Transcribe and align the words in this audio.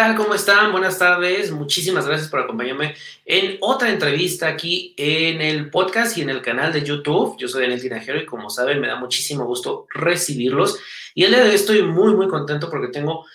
Hola, 0.00 0.12
¿qué 0.12 0.14
tal? 0.14 0.24
¿Cómo 0.24 0.34
están? 0.34 0.72
Buenas 0.72 0.98
tardes. 0.98 1.50
Muchísimas 1.50 2.06
gracias 2.06 2.30
por 2.30 2.40
acompañarme 2.40 2.94
en 3.26 3.58
otra 3.60 3.90
entrevista 3.90 4.48
aquí 4.48 4.94
en 4.96 5.42
el 5.42 5.68
podcast 5.68 6.16
y 6.16 6.22
en 6.22 6.30
el 6.30 6.40
canal 6.40 6.72
de 6.72 6.82
YouTube. 6.82 7.36
Yo 7.38 7.48
soy 7.48 7.62
Daniel 7.64 7.82
Tinajero 7.82 8.18
y 8.18 8.24
como 8.24 8.48
saben 8.48 8.80
me 8.80 8.86
da 8.88 8.96
muchísimo 8.96 9.44
gusto 9.44 9.86
recibirlos. 9.92 10.78
Y 11.14 11.24
el 11.24 11.32
día 11.32 11.42
de 11.42 11.50
hoy 11.50 11.54
estoy 11.54 11.82
muy, 11.82 12.14
muy 12.14 12.28
contento 12.28 12.70
porque 12.70 12.88
tengo 12.88 13.26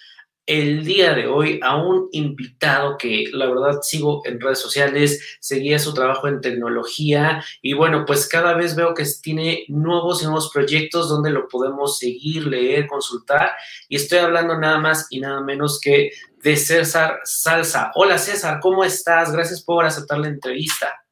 el 0.46 0.86
día 0.86 1.14
de 1.14 1.28
hoy 1.28 1.60
a 1.64 1.76
un 1.76 2.08
invitado 2.12 2.98
que 2.98 3.26
la 3.32 3.48
verdad 3.48 3.80
sigo 3.82 4.22
en 4.26 4.40
redes 4.40 4.60
sociales, 4.60 5.38
seguía 5.40 5.80
su 5.80 5.94
trabajo 5.94 6.28
en 6.28 6.42
tecnología 6.42 7.44
y 7.62 7.74
bueno, 7.74 8.06
pues 8.06 8.28
cada 8.28 8.54
vez 8.54 8.76
veo 8.76 8.94
que 8.94 9.06
tiene 9.22 9.66
nuevos 9.68 10.22
y 10.22 10.26
nuevos 10.26 10.52
proyectos 10.52 11.10
donde 11.10 11.32
lo 11.32 11.48
podemos 11.48 11.98
seguir, 11.98 12.48
leer, 12.48 12.88
consultar 12.88 13.52
y 13.90 13.96
estoy 13.96 14.20
hablando 14.20 14.58
nada 14.58 14.78
más 14.78 15.08
y 15.10 15.20
nada 15.20 15.42
menos 15.42 15.80
que 15.80 16.12
de 16.44 16.56
César 16.56 17.20
Salsa. 17.24 17.92
Hola 17.96 18.18
César, 18.18 18.60
¿cómo 18.62 18.84
estás? 18.84 19.32
Gracias 19.32 19.64
por 19.64 19.86
aceptar 19.86 20.20
la 20.20 20.28
entrevista. 20.28 21.05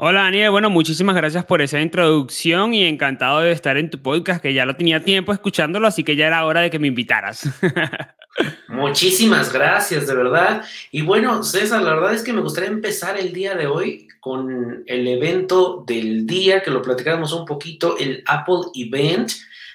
Hola 0.00 0.22
Daniel, 0.22 0.52
bueno, 0.52 0.70
muchísimas 0.70 1.16
gracias 1.16 1.44
por 1.44 1.60
esa 1.60 1.80
introducción 1.80 2.72
y 2.72 2.84
encantado 2.84 3.40
de 3.40 3.50
estar 3.50 3.76
en 3.76 3.90
tu 3.90 4.00
podcast, 4.00 4.40
que 4.40 4.54
ya 4.54 4.64
lo 4.64 4.76
tenía 4.76 5.02
tiempo 5.02 5.32
escuchándolo, 5.32 5.88
así 5.88 6.04
que 6.04 6.14
ya 6.14 6.28
era 6.28 6.44
hora 6.44 6.60
de 6.60 6.70
que 6.70 6.78
me 6.78 6.86
invitaras. 6.86 7.48
Muchísimas 8.68 9.52
gracias, 9.52 10.06
de 10.06 10.14
verdad. 10.14 10.62
Y 10.92 11.02
bueno, 11.02 11.42
César, 11.42 11.82
la 11.82 11.94
verdad 11.94 12.14
es 12.14 12.22
que 12.22 12.32
me 12.32 12.42
gustaría 12.42 12.70
empezar 12.70 13.18
el 13.18 13.32
día 13.32 13.56
de 13.56 13.66
hoy 13.66 14.06
con 14.20 14.84
el 14.86 15.08
evento 15.08 15.82
del 15.84 16.28
día, 16.28 16.62
que 16.62 16.70
lo 16.70 16.80
platicáramos 16.80 17.32
un 17.32 17.44
poquito, 17.44 17.98
el 17.98 18.22
Apple 18.24 18.70
Event, 18.76 19.32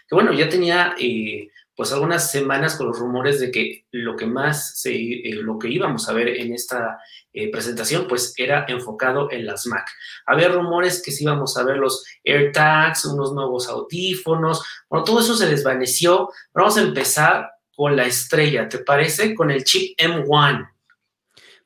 que 0.08 0.16
bueno, 0.16 0.32
ya 0.32 0.48
tenía... 0.48 0.96
Eh, 0.98 1.50
pues 1.76 1.92
algunas 1.92 2.30
semanas 2.30 2.76
con 2.76 2.88
los 2.88 3.00
rumores 3.00 3.40
de 3.40 3.52
que 3.52 3.86
lo 3.92 4.16
que 4.16 4.26
más 4.26 4.80
se, 4.80 4.94
eh, 4.94 5.34
lo 5.36 5.58
que 5.58 5.70
íbamos 5.70 6.08
a 6.08 6.14
ver 6.14 6.28
en 6.28 6.54
esta 6.54 7.00
eh, 7.34 7.50
presentación 7.50 8.08
pues 8.08 8.34
era 8.38 8.66
enfocado 8.68 9.32
en 9.32 9.46
las 9.46 9.66
Mac. 9.66 9.88
Había 10.26 10.50
rumores 10.50 11.02
que 11.04 11.12
sí 11.12 11.24
íbamos 11.24 11.58
a 11.58 11.64
ver 11.64 11.78
los 11.78 12.06
AirTags, 12.24 13.06
unos 13.06 13.34
nuevos 13.34 13.68
audífonos, 13.68 14.64
bueno, 14.90 15.04
todo 15.04 15.20
eso 15.20 15.36
se 15.36 15.48
desvaneció. 15.48 16.30
Vamos 16.54 16.78
a 16.78 16.82
empezar 16.82 17.50
con 17.76 17.96
la 17.96 18.06
estrella, 18.06 18.70
¿te 18.70 18.80
parece? 18.80 19.34
Con 19.34 19.50
el 19.50 19.64
chip 19.64 19.98
M1. 20.00 20.70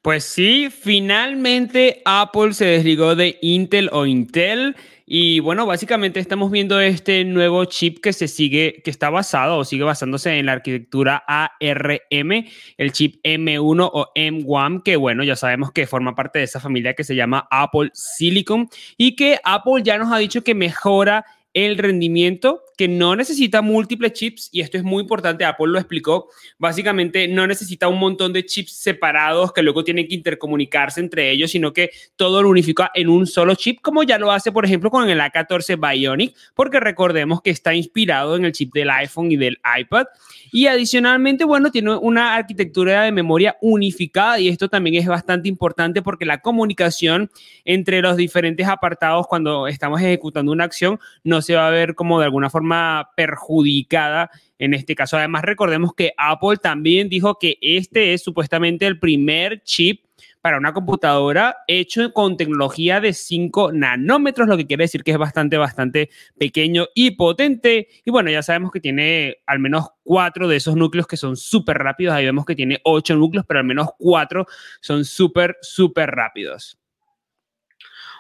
Pues 0.02 0.24
sí, 0.24 0.70
finalmente 0.70 2.02
Apple 2.06 2.54
se 2.54 2.64
desligó 2.64 3.16
de 3.16 3.38
Intel 3.42 3.90
o 3.92 4.06
Intel 4.06 4.76
y 5.10 5.40
bueno, 5.40 5.66
básicamente 5.66 6.20
estamos 6.20 6.52
viendo 6.52 6.82
este 6.82 7.24
nuevo 7.24 7.64
chip 7.64 8.00
que 8.00 8.12
se 8.12 8.28
sigue, 8.28 8.82
que 8.84 8.92
está 8.92 9.10
basado 9.10 9.58
o 9.58 9.64
sigue 9.64 9.86
basándose 9.86 10.38
en 10.38 10.48
la 10.48 10.52
arquitectura 10.52 11.24
ARM, 11.26 12.46
el 12.76 12.92
chip 12.92 13.16
M1 13.24 13.90
o 13.90 14.12
M1, 14.14 14.84
que 14.84 14.98
bueno, 14.98 15.24
ya 15.24 15.38
sabemos 15.38 15.72
que 15.72 15.88
forma 15.88 16.14
parte 16.14 16.40
de 16.40 16.46
esa 16.46 16.60
familia 16.60 16.94
que 16.94 17.06
se 17.06 17.16
llama 17.16 17.48
Apple 17.50 17.90
Silicon 17.94 18.68
y 18.98 19.16
que 19.16 19.40
Apple 19.46 19.82
ya 19.82 19.98
nos 19.98 20.12
ha 20.12 20.18
dicho 20.18 20.44
que 20.44 20.54
mejora 20.54 21.24
el 21.66 21.76
rendimiento 21.80 22.64
que 22.78 22.88
no 22.88 23.16
necesita 23.16 23.64
múltiples 23.64 24.14
chips 24.14 24.50
y 24.52 24.62
esto 24.62 24.78
es 24.78 24.84
muy 24.84 25.02
importante, 25.02 25.44
Apple 25.44 25.66
lo 25.70 25.80
explicó, 25.80 26.30
básicamente 26.60 27.28
no 27.28 27.48
necesita 27.48 27.88
un 27.88 27.98
montón 27.98 28.32
de 28.32 28.46
chips 28.46 28.74
separados 28.74 29.52
que 29.52 29.64
luego 29.64 29.84
tienen 29.84 30.08
que 30.08 30.14
intercomunicarse 30.14 31.00
entre 31.00 31.32
ellos, 31.32 31.50
sino 31.50 31.74
que 31.74 31.90
todo 32.16 32.44
lo 32.44 32.50
unifica 32.50 32.92
en 32.94 33.10
un 33.10 33.26
solo 33.26 33.56
chip, 33.56 33.82
como 33.82 34.04
ya 34.04 34.20
lo 34.20 34.32
hace, 34.32 34.52
por 34.52 34.66
ejemplo, 34.66 34.92
con 34.92 35.10
el 35.10 35.20
A14 35.20 35.80
Bionic, 35.80 36.36
porque 36.54 36.80
recordemos 36.80 37.42
que 37.42 37.50
está 37.50 37.74
inspirado 37.74 38.36
en 38.36 38.46
el 38.46 38.52
chip 38.52 38.72
del 38.76 38.92
iPhone 38.92 39.32
y 39.32 39.38
del 39.38 39.58
iPad. 39.80 40.06
Y 40.52 40.68
adicionalmente, 40.68 41.44
bueno, 41.44 41.72
tiene 41.72 41.96
una 41.96 42.36
arquitectura 42.36 43.02
de 43.02 43.12
memoria 43.12 43.58
unificada 43.62 44.40
y 44.40 44.50
esto 44.50 44.70
también 44.70 44.98
es 44.98 45.08
bastante 45.08 45.50
importante 45.50 46.04
porque 46.04 46.26
la 46.26 46.42
comunicación 46.42 47.32
entre 47.66 48.02
los 48.02 48.16
diferentes 48.16 48.68
apartados 48.68 49.26
cuando 49.26 49.68
estamos 49.68 50.00
ejecutando 50.00 50.52
una 50.52 50.64
acción 50.64 51.00
no 51.24 51.42
se 51.48 51.56
va 51.56 51.68
a 51.68 51.72
ver 51.72 51.96
como 51.96 52.20
de 52.20 52.26
alguna 52.26 52.50
forma 52.50 53.12
perjudicada 53.16 54.30
en 54.60 54.74
este 54.74 54.96
caso. 54.96 55.18
Además, 55.18 55.44
recordemos 55.44 55.94
que 55.94 56.12
Apple 56.18 56.58
también 56.58 57.08
dijo 57.08 57.40
que 57.40 57.58
este 57.62 58.14
es 58.14 58.22
supuestamente 58.22 58.86
el 58.86 59.00
primer 59.00 59.64
chip 59.64 60.04
para 60.42 60.58
una 60.58 60.74
computadora 60.74 61.58
hecho 61.68 62.12
con 62.12 62.36
tecnología 62.36 63.00
de 63.00 63.14
5 63.14 63.72
nanómetros, 63.72 64.50
lo 64.50 64.58
que 64.58 64.68
quiere 64.68 64.84
decir 64.84 65.04
que 65.04 65.12
es 65.12 65.18
bastante, 65.18 65.58
bastante 65.58 66.10
pequeño 66.38 66.88
y 66.94 67.12
potente. 67.12 67.88
Y 68.04 68.12
bueno, 68.12 68.30
ya 68.30 68.44
sabemos 68.44 68.72
que 68.72 68.82
tiene 68.82 69.38
al 69.46 69.60
menos 69.60 69.88
cuatro 70.04 70.50
de 70.50 70.58
esos 70.58 70.76
núcleos 70.76 71.08
que 71.08 71.18
son 71.18 71.38
súper 71.38 71.78
rápidos. 71.78 72.14
Ahí 72.14 72.26
vemos 72.26 72.46
que 72.46 72.56
tiene 72.56 72.82
ocho 72.84 73.16
núcleos, 73.16 73.46
pero 73.48 73.62
al 73.62 73.66
menos 73.66 73.88
cuatro 73.98 74.48
son 74.82 75.06
súper, 75.06 75.58
súper 75.62 76.12
rápidos. 76.12 76.78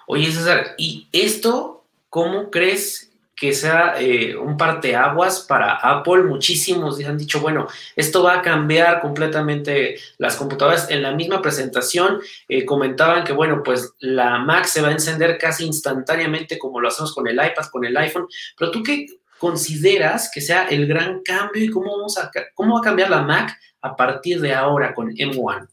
Oye, 0.07 0.31
César, 0.31 0.75
¿y 0.77 1.09
esto 1.11 1.77
cómo 2.09 2.49
crees 2.49 3.06
que 3.37 3.53
sea 3.53 3.93
eh, 3.99 4.35
un 4.35 4.57
parteaguas 4.57 5.41
para 5.41 5.75
Apple. 5.75 6.23
Muchísimos 6.23 6.99
han 7.05 7.19
dicho, 7.19 7.39
bueno, 7.39 7.67
esto 7.95 8.23
va 8.23 8.39
a 8.39 8.41
cambiar 8.41 8.99
completamente 8.99 9.99
las 10.17 10.35
computadoras. 10.35 10.89
En 10.89 11.03
la 11.03 11.11
misma 11.11 11.39
presentación 11.39 12.19
eh, 12.49 12.65
comentaban 12.65 13.23
que, 13.23 13.33
bueno, 13.33 13.61
pues 13.63 13.93
la 13.99 14.39
Mac 14.39 14.65
se 14.65 14.81
va 14.81 14.87
a 14.87 14.93
encender 14.93 15.37
casi 15.37 15.65
instantáneamente 15.65 16.57
como 16.57 16.81
lo 16.81 16.87
hacemos 16.87 17.13
con 17.13 17.27
el 17.27 17.35
iPad, 17.35 17.67
con 17.71 17.85
el 17.85 17.95
iPhone. 17.95 18.27
Pero 18.57 18.71
tú 18.71 18.81
qué 18.81 19.05
consideras 19.37 20.31
que 20.33 20.41
sea 20.41 20.67
el 20.67 20.87
gran 20.87 21.21
cambio 21.21 21.63
y 21.63 21.69
cómo, 21.69 21.95
vamos 21.95 22.17
a, 22.17 22.31
cómo 22.55 22.73
va 22.73 22.79
a 22.79 22.83
cambiar 22.83 23.11
la 23.11 23.21
Mac 23.21 23.55
a 23.81 23.95
partir 23.95 24.41
de 24.41 24.55
ahora 24.55 24.95
con 24.95 25.11
M1? 25.11 25.67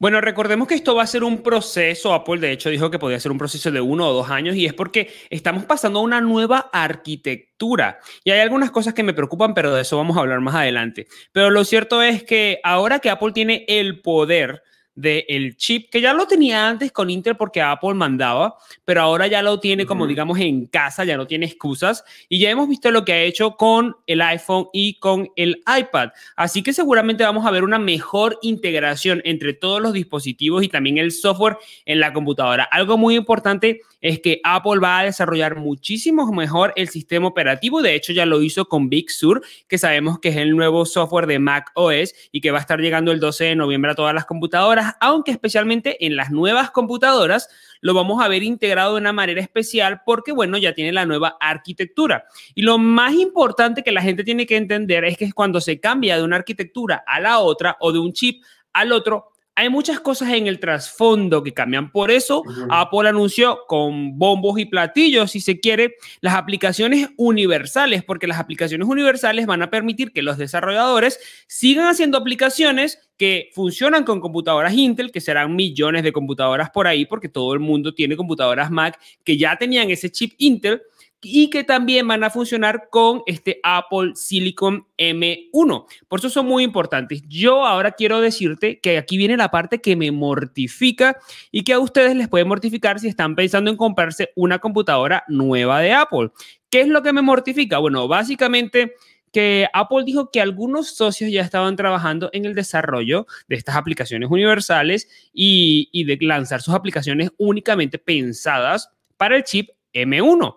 Bueno, 0.00 0.20
recordemos 0.20 0.68
que 0.68 0.76
esto 0.76 0.94
va 0.94 1.02
a 1.02 1.08
ser 1.08 1.24
un 1.24 1.42
proceso. 1.42 2.14
Apple, 2.14 2.38
de 2.38 2.52
hecho, 2.52 2.70
dijo 2.70 2.88
que 2.88 3.00
podía 3.00 3.18
ser 3.18 3.32
un 3.32 3.38
proceso 3.38 3.72
de 3.72 3.80
uno 3.80 4.06
o 4.08 4.12
dos 4.12 4.30
años 4.30 4.54
y 4.54 4.64
es 4.64 4.72
porque 4.72 5.12
estamos 5.28 5.64
pasando 5.64 5.98
a 5.98 6.02
una 6.02 6.20
nueva 6.20 6.70
arquitectura. 6.72 7.98
Y 8.22 8.30
hay 8.30 8.38
algunas 8.38 8.70
cosas 8.70 8.94
que 8.94 9.02
me 9.02 9.12
preocupan, 9.12 9.54
pero 9.54 9.74
de 9.74 9.82
eso 9.82 9.96
vamos 9.96 10.16
a 10.16 10.20
hablar 10.20 10.40
más 10.40 10.54
adelante. 10.54 11.08
Pero 11.32 11.50
lo 11.50 11.64
cierto 11.64 12.00
es 12.00 12.22
que 12.22 12.60
ahora 12.62 13.00
que 13.00 13.10
Apple 13.10 13.32
tiene 13.32 13.64
el 13.66 14.00
poder 14.00 14.62
del 14.98 15.56
chip, 15.56 15.90
que 15.90 16.00
ya 16.00 16.12
lo 16.12 16.26
tenía 16.26 16.68
antes 16.68 16.90
con 16.90 17.08
Intel 17.08 17.36
porque 17.36 17.62
Apple 17.62 17.94
mandaba, 17.94 18.56
pero 18.84 19.02
ahora 19.02 19.28
ya 19.28 19.42
lo 19.42 19.60
tiene 19.60 19.86
como 19.86 20.08
digamos 20.08 20.40
en 20.40 20.66
casa, 20.66 21.04
ya 21.04 21.16
no 21.16 21.26
tiene 21.26 21.46
excusas 21.46 22.04
y 22.28 22.40
ya 22.40 22.50
hemos 22.50 22.68
visto 22.68 22.90
lo 22.90 23.04
que 23.04 23.12
ha 23.12 23.22
hecho 23.22 23.56
con 23.56 23.96
el 24.08 24.20
iPhone 24.22 24.68
y 24.72 24.94
con 24.94 25.30
el 25.36 25.62
iPad. 25.78 26.10
Así 26.34 26.64
que 26.64 26.72
seguramente 26.72 27.22
vamos 27.22 27.46
a 27.46 27.52
ver 27.52 27.62
una 27.62 27.78
mejor 27.78 28.38
integración 28.42 29.22
entre 29.24 29.52
todos 29.52 29.80
los 29.80 29.92
dispositivos 29.92 30.64
y 30.64 30.68
también 30.68 30.98
el 30.98 31.12
software 31.12 31.58
en 31.86 32.00
la 32.00 32.12
computadora. 32.12 32.64
Algo 32.64 32.98
muy 32.98 33.14
importante 33.14 33.82
es 34.00 34.20
que 34.20 34.40
Apple 34.44 34.80
va 34.80 35.00
a 35.00 35.04
desarrollar 35.04 35.56
muchísimo 35.56 36.30
mejor 36.32 36.72
el 36.76 36.88
sistema 36.88 37.26
operativo. 37.26 37.82
De 37.82 37.94
hecho, 37.94 38.12
ya 38.12 38.26
lo 38.26 38.42
hizo 38.42 38.66
con 38.66 38.88
Big 38.88 39.10
Sur, 39.10 39.42
que 39.66 39.78
sabemos 39.78 40.18
que 40.18 40.28
es 40.28 40.36
el 40.36 40.56
nuevo 40.56 40.84
software 40.84 41.26
de 41.26 41.38
Mac 41.38 41.70
OS 41.74 42.14
y 42.32 42.40
que 42.40 42.50
va 42.50 42.58
a 42.58 42.60
estar 42.60 42.80
llegando 42.80 43.12
el 43.12 43.20
12 43.20 43.44
de 43.44 43.56
noviembre 43.56 43.92
a 43.92 43.94
todas 43.94 44.14
las 44.14 44.24
computadoras, 44.24 44.87
aunque 45.00 45.30
especialmente 45.30 46.04
en 46.06 46.16
las 46.16 46.30
nuevas 46.30 46.70
computadoras 46.70 47.48
lo 47.80 47.94
vamos 47.94 48.22
a 48.22 48.28
ver 48.28 48.42
integrado 48.42 48.94
de 48.94 49.00
una 49.00 49.12
manera 49.12 49.40
especial 49.40 50.02
porque, 50.04 50.32
bueno, 50.32 50.58
ya 50.58 50.74
tiene 50.74 50.92
la 50.92 51.06
nueva 51.06 51.36
arquitectura. 51.40 52.24
Y 52.54 52.62
lo 52.62 52.78
más 52.78 53.14
importante 53.14 53.82
que 53.82 53.92
la 53.92 54.02
gente 54.02 54.24
tiene 54.24 54.46
que 54.46 54.56
entender 54.56 55.04
es 55.04 55.16
que 55.16 55.32
cuando 55.32 55.60
se 55.60 55.80
cambia 55.80 56.16
de 56.16 56.22
una 56.22 56.36
arquitectura 56.36 57.04
a 57.06 57.20
la 57.20 57.38
otra 57.38 57.76
o 57.80 57.92
de 57.92 57.98
un 57.98 58.12
chip 58.12 58.42
al 58.72 58.92
otro, 58.92 59.32
hay 59.58 59.70
muchas 59.70 59.98
cosas 59.98 60.30
en 60.34 60.46
el 60.46 60.60
trasfondo 60.60 61.42
que 61.42 61.52
cambian. 61.52 61.90
Por 61.90 62.12
eso 62.12 62.44
Apple 62.70 63.08
anunció 63.08 63.58
con 63.66 64.16
bombos 64.16 64.56
y 64.60 64.66
platillos, 64.66 65.32
si 65.32 65.40
se 65.40 65.58
quiere, 65.58 65.96
las 66.20 66.34
aplicaciones 66.34 67.08
universales, 67.16 68.04
porque 68.04 68.28
las 68.28 68.38
aplicaciones 68.38 68.86
universales 68.86 69.46
van 69.46 69.62
a 69.62 69.68
permitir 69.68 70.12
que 70.12 70.22
los 70.22 70.38
desarrolladores 70.38 71.18
sigan 71.48 71.88
haciendo 71.88 72.18
aplicaciones 72.18 73.00
que 73.16 73.50
funcionan 73.52 74.04
con 74.04 74.20
computadoras 74.20 74.74
Intel, 74.74 75.10
que 75.10 75.20
serán 75.20 75.56
millones 75.56 76.04
de 76.04 76.12
computadoras 76.12 76.70
por 76.70 76.86
ahí, 76.86 77.04
porque 77.04 77.28
todo 77.28 77.52
el 77.52 77.58
mundo 77.58 77.92
tiene 77.92 78.16
computadoras 78.16 78.70
Mac 78.70 78.96
que 79.24 79.36
ya 79.36 79.56
tenían 79.56 79.90
ese 79.90 80.08
chip 80.08 80.34
Intel 80.38 80.82
y 81.20 81.50
que 81.50 81.64
también 81.64 82.06
van 82.06 82.22
a 82.22 82.30
funcionar 82.30 82.88
con 82.90 83.22
este 83.26 83.58
Apple 83.64 84.12
Silicon 84.14 84.86
M1. 84.96 85.86
Por 86.06 86.18
eso 86.18 86.30
son 86.30 86.46
muy 86.46 86.62
importantes. 86.62 87.22
Yo 87.26 87.66
ahora 87.66 87.92
quiero 87.92 88.20
decirte 88.20 88.78
que 88.80 88.98
aquí 88.98 89.16
viene 89.16 89.36
la 89.36 89.50
parte 89.50 89.80
que 89.80 89.96
me 89.96 90.12
mortifica 90.12 91.18
y 91.50 91.64
que 91.64 91.72
a 91.72 91.80
ustedes 91.80 92.14
les 92.14 92.28
puede 92.28 92.44
mortificar 92.44 93.00
si 93.00 93.08
están 93.08 93.34
pensando 93.34 93.70
en 93.70 93.76
comprarse 93.76 94.30
una 94.36 94.60
computadora 94.60 95.24
nueva 95.28 95.80
de 95.80 95.92
Apple. 95.92 96.30
¿Qué 96.70 96.82
es 96.82 96.88
lo 96.88 97.02
que 97.02 97.12
me 97.12 97.22
mortifica? 97.22 97.78
Bueno, 97.78 98.06
básicamente 98.06 98.94
que 99.32 99.66
Apple 99.74 100.04
dijo 100.04 100.30
que 100.30 100.40
algunos 100.40 100.94
socios 100.94 101.30
ya 101.30 101.42
estaban 101.42 101.76
trabajando 101.76 102.30
en 102.32 102.44
el 102.44 102.54
desarrollo 102.54 103.26
de 103.48 103.56
estas 103.56 103.76
aplicaciones 103.76 104.30
universales 104.30 105.08
y, 105.34 105.88
y 105.92 106.04
de 106.04 106.16
lanzar 106.20 106.62
sus 106.62 106.74
aplicaciones 106.74 107.30
únicamente 107.36 107.98
pensadas 107.98 108.90
para 109.16 109.36
el 109.36 109.44
chip 109.44 109.70
M1. 109.92 110.56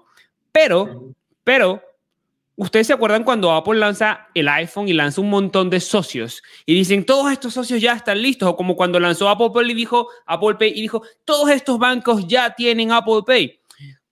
Pero, 0.51 1.13
pero, 1.44 1.81
¿Ustedes 2.62 2.86
se 2.86 2.94
acuerdan 2.94 3.24
cuando 3.24 3.51
Apple 3.51 3.80
lanza 3.80 4.27
el 4.36 4.48
iPhone 4.48 4.88
y 4.88 4.94
lanza 4.94 5.19
un 5.19 5.31
montón 5.31 5.71
de 5.71 5.80
socios 5.80 6.44
y 6.63 6.75
dicen 6.75 7.06
todos 7.06 7.31
estos 7.31 7.56
socios 7.56 7.81
ya 7.81 7.94
están 7.94 8.21
listos? 8.21 8.48
O 8.48 8.56
como 8.56 8.75
cuando 8.75 9.00
lanzó 9.00 9.30
Apple 9.30 9.50
Pay 9.51 9.71
y 9.71 9.74
dijo 9.74 10.09
Apple 10.27 10.56
Pay 10.59 10.74
y 10.75 10.81
dijo 10.81 11.01
todos 11.25 11.50
estos 11.50 11.80
bancos 11.80 12.27
ya 12.27 12.53
tienen 12.53 12.92
Apple 12.92 13.21
Pay. 13.25 13.62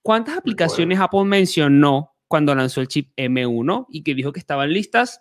¿Cuántas 0.02 0.36
aplicaciones 0.36 0.98
Apple 0.98 1.24
mencionó 1.26 2.16
cuando 2.26 2.52
lanzó 2.52 2.80
el 2.80 2.88
chip 2.88 3.12
M1 3.16 3.86
y 3.90 4.02
que 4.02 4.16
dijo 4.16 4.32
que 4.32 4.40
estaban 4.40 4.72
listas? 4.72 5.20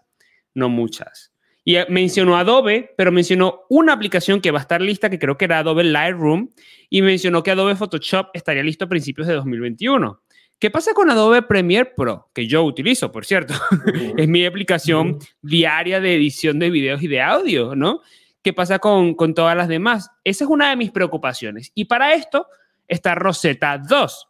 No 0.55 0.67
muchas. 0.69 1.31
Y 1.63 1.75
eh, 1.75 1.85
mencionó 1.87 2.35
Adobe, 2.35 2.95
pero 2.97 3.11
mencionó 3.11 3.61
una 3.69 3.93
aplicación 3.93 4.41
que 4.41 4.49
va 4.49 4.57
a 4.57 4.61
estar 4.61 4.81
lista, 4.81 5.07
que 5.07 5.19
creo 5.19 5.37
que 5.37 5.45
era 5.45 5.59
Adobe 5.59 5.83
Lightroom, 5.83 6.49
y 6.89 7.03
mencionó 7.03 7.43
que 7.43 7.51
Adobe 7.51 7.75
Photoshop 7.75 8.29
estaría 8.33 8.63
listo 8.63 8.85
a 8.85 8.89
principios 8.89 9.27
de 9.27 9.35
2021. 9.35 10.19
¿Qué 10.59 10.69
pasa 10.69 10.93
con 10.93 11.09
Adobe 11.09 11.41
Premiere 11.41 11.93
Pro? 11.95 12.29
Que 12.33 12.45
yo 12.45 12.63
utilizo, 12.63 13.11
por 13.13 13.25
cierto. 13.25 13.53
es 14.17 14.27
mi 14.27 14.45
aplicación 14.45 15.17
diaria 15.41 16.01
de 16.01 16.15
edición 16.15 16.59
de 16.59 16.69
videos 16.69 17.01
y 17.01 17.07
de 17.07 17.21
audio, 17.21 17.75
¿no? 17.75 18.01
¿Qué 18.41 18.51
pasa 18.51 18.79
con, 18.79 19.15
con 19.15 19.33
todas 19.33 19.55
las 19.55 19.69
demás? 19.69 20.11
Esa 20.25 20.43
es 20.43 20.49
una 20.49 20.69
de 20.69 20.75
mis 20.75 20.91
preocupaciones. 20.91 21.71
Y 21.75 21.85
para 21.85 22.13
esto 22.13 22.47
está 22.89 23.15
Rosetta 23.15 23.77
2, 23.77 24.27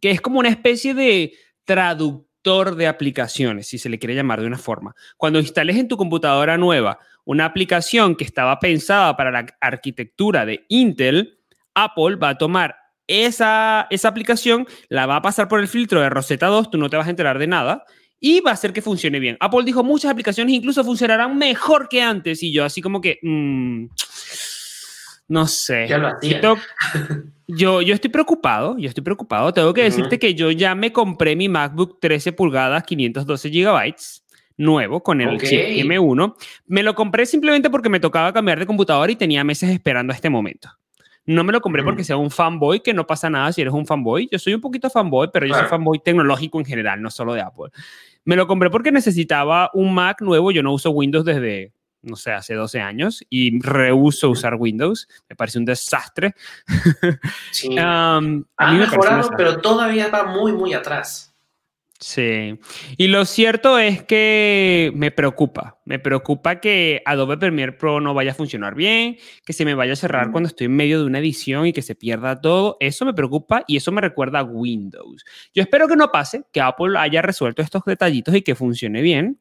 que 0.00 0.10
es 0.12 0.22
como 0.22 0.38
una 0.38 0.48
especie 0.48 0.94
de 0.94 1.34
traductor 1.64 2.74
de 2.74 2.86
aplicaciones, 2.86 3.66
si 3.66 3.76
se 3.76 3.90
le 3.90 3.98
quiere 3.98 4.14
llamar 4.14 4.40
de 4.40 4.46
una 4.46 4.58
forma. 4.58 4.94
Cuando 5.18 5.38
instales 5.38 5.76
en 5.76 5.88
tu 5.88 5.98
computadora 5.98 6.56
nueva 6.56 6.98
una 7.26 7.44
aplicación 7.44 8.16
que 8.16 8.24
estaba 8.24 8.60
pensada 8.60 9.16
para 9.16 9.30
la 9.30 9.46
arquitectura 9.60 10.46
de 10.46 10.64
Intel, 10.68 11.38
Apple 11.74 12.16
va 12.16 12.30
a 12.30 12.38
tomar 12.38 12.76
esa, 13.06 13.86
esa 13.90 14.08
aplicación 14.08 14.66
la 14.88 15.06
va 15.06 15.16
a 15.16 15.22
pasar 15.22 15.48
por 15.48 15.60
el 15.60 15.68
filtro 15.68 16.00
de 16.00 16.10
Rosetta 16.10 16.46
2, 16.46 16.70
tú 16.70 16.78
no 16.78 16.88
te 16.88 16.96
vas 16.96 17.06
a 17.06 17.10
enterar 17.10 17.38
de 17.38 17.46
nada 17.46 17.84
y 18.20 18.40
va 18.40 18.52
a 18.52 18.54
hacer 18.54 18.72
que 18.72 18.80
funcione 18.80 19.20
bien. 19.20 19.36
Apple 19.40 19.64
dijo 19.64 19.84
muchas 19.84 20.10
aplicaciones 20.10 20.54
incluso 20.54 20.82
funcionarán 20.82 21.36
mejor 21.36 21.88
que 21.88 22.00
antes 22.00 22.42
y 22.42 22.52
yo 22.52 22.64
así 22.64 22.80
como 22.80 23.00
que... 23.00 23.18
Mm, 23.22 23.86
no 25.28 25.46
sé. 25.46 25.88
yo, 27.46 27.82
yo 27.82 27.94
estoy 27.94 28.10
preocupado, 28.10 28.76
yo 28.78 28.88
estoy 28.88 29.02
preocupado. 29.02 29.52
Tengo 29.52 29.72
que 29.72 29.82
decirte 29.82 30.18
que 30.18 30.34
yo 30.34 30.50
ya 30.50 30.74
me 30.74 30.92
compré 30.92 31.34
mi 31.34 31.48
MacBook 31.48 31.98
13 32.00 32.32
pulgadas, 32.32 32.84
512 32.84 33.50
gigabytes 33.50 34.24
nuevo 34.56 35.02
con 35.02 35.20
el 35.20 35.40
chip 35.40 35.60
M1. 35.60 36.34
Me 36.66 36.82
lo 36.82 36.94
compré 36.94 37.26
simplemente 37.26 37.70
porque 37.70 37.88
me 37.88 38.00
tocaba 38.00 38.32
cambiar 38.32 38.58
de 38.58 38.66
computador 38.66 39.10
y 39.10 39.16
tenía 39.16 39.44
meses 39.44 39.70
esperando 39.70 40.12
a 40.12 40.16
este 40.16 40.30
momento. 40.30 40.70
No 41.26 41.42
me 41.42 41.52
lo 41.52 41.60
compré 41.60 41.82
porque 41.82 42.04
sea 42.04 42.16
un 42.16 42.30
fanboy, 42.30 42.80
que 42.80 42.92
no 42.92 43.06
pasa 43.06 43.30
nada 43.30 43.50
si 43.52 43.62
eres 43.62 43.72
un 43.72 43.86
fanboy. 43.86 44.28
Yo 44.30 44.38
soy 44.38 44.54
un 44.54 44.60
poquito 44.60 44.90
fanboy, 44.90 45.30
pero 45.32 45.46
yo 45.46 45.54
soy 45.54 45.66
fanboy 45.66 45.98
tecnológico 46.00 46.58
en 46.58 46.66
general, 46.66 47.00
no 47.00 47.10
solo 47.10 47.32
de 47.32 47.40
Apple. 47.40 47.70
Me 48.24 48.36
lo 48.36 48.46
compré 48.46 48.70
porque 48.70 48.92
necesitaba 48.92 49.70
un 49.72 49.94
Mac 49.94 50.20
nuevo. 50.20 50.50
Yo 50.50 50.62
no 50.62 50.72
uso 50.72 50.90
Windows 50.90 51.24
desde, 51.24 51.72
no 52.02 52.16
sé, 52.16 52.32
hace 52.32 52.54
12 52.54 52.80
años 52.80 53.24
y 53.30 53.58
rehuso 53.60 54.30
usar 54.30 54.56
Windows. 54.56 55.08
Me 55.28 55.36
parece 55.36 55.58
un 55.58 55.64
desastre. 55.64 56.34
Sí. 57.50 57.76
ha 57.78 58.20
mejorado, 58.20 59.30
pero 59.36 59.60
todavía 59.60 60.08
va 60.08 60.24
muy, 60.24 60.52
muy 60.52 60.74
atrás. 60.74 61.33
Sí, 62.06 62.58
y 62.98 63.06
lo 63.06 63.24
cierto 63.24 63.78
es 63.78 64.02
que 64.02 64.92
me 64.94 65.10
preocupa, 65.10 65.78
me 65.86 65.98
preocupa 65.98 66.60
que 66.60 67.00
Adobe 67.06 67.38
Premiere 67.38 67.72
Pro 67.72 67.98
no 67.98 68.12
vaya 68.12 68.32
a 68.32 68.34
funcionar 68.34 68.74
bien, 68.74 69.16
que 69.46 69.54
se 69.54 69.64
me 69.64 69.74
vaya 69.74 69.94
a 69.94 69.96
cerrar 69.96 70.30
cuando 70.30 70.48
estoy 70.48 70.66
en 70.66 70.76
medio 70.76 70.98
de 70.98 71.06
una 71.06 71.20
edición 71.20 71.66
y 71.66 71.72
que 71.72 71.80
se 71.80 71.94
pierda 71.94 72.38
todo, 72.42 72.76
eso 72.78 73.06
me 73.06 73.14
preocupa 73.14 73.64
y 73.66 73.78
eso 73.78 73.90
me 73.90 74.02
recuerda 74.02 74.40
a 74.40 74.42
Windows. 74.42 75.24
Yo 75.54 75.62
espero 75.62 75.88
que 75.88 75.96
no 75.96 76.12
pase, 76.12 76.42
que 76.52 76.60
Apple 76.60 76.98
haya 76.98 77.22
resuelto 77.22 77.62
estos 77.62 77.82
detallitos 77.86 78.34
y 78.34 78.42
que 78.42 78.54
funcione 78.54 79.00
bien, 79.00 79.40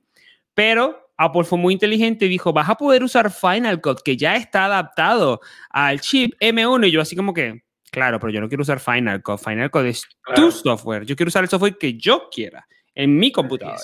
pero 0.53 1.09
Apple 1.17 1.43
fue 1.43 1.57
muy 1.57 1.73
inteligente 1.73 2.27
y 2.27 2.29
dijo, 2.29 2.53
vas 2.53 2.69
a 2.69 2.75
poder 2.75 3.03
usar 3.03 3.29
Final 3.29 3.81
Cut, 3.81 4.03
que 4.03 4.15
ya 4.15 4.37
está 4.37 4.65
adaptado 4.65 5.41
al 5.69 5.99
chip 5.99 6.33
M1 6.39 6.87
y 6.87 6.91
yo 6.91 7.01
así 7.01 7.17
como 7.17 7.33
que, 7.33 7.62
Claro, 7.93 8.19
pero 8.19 8.33
yo 8.33 8.41
no 8.41 8.47
quiero 8.47 8.63
usar 8.63 8.79
Final 8.79 9.21
Cut. 9.21 9.37
Final 9.37 9.69
Cut 9.69 9.85
es 9.85 10.07
tu 10.33 10.51
software. 10.51 11.05
Yo 11.05 11.15
quiero 11.15 11.27
usar 11.27 11.43
el 11.43 11.49
software 11.49 11.77
que 11.77 11.93
yo 11.93 12.27
quiera 12.31 12.67
en 12.95 13.15
mi 13.19 13.31
computadora. 13.31 13.77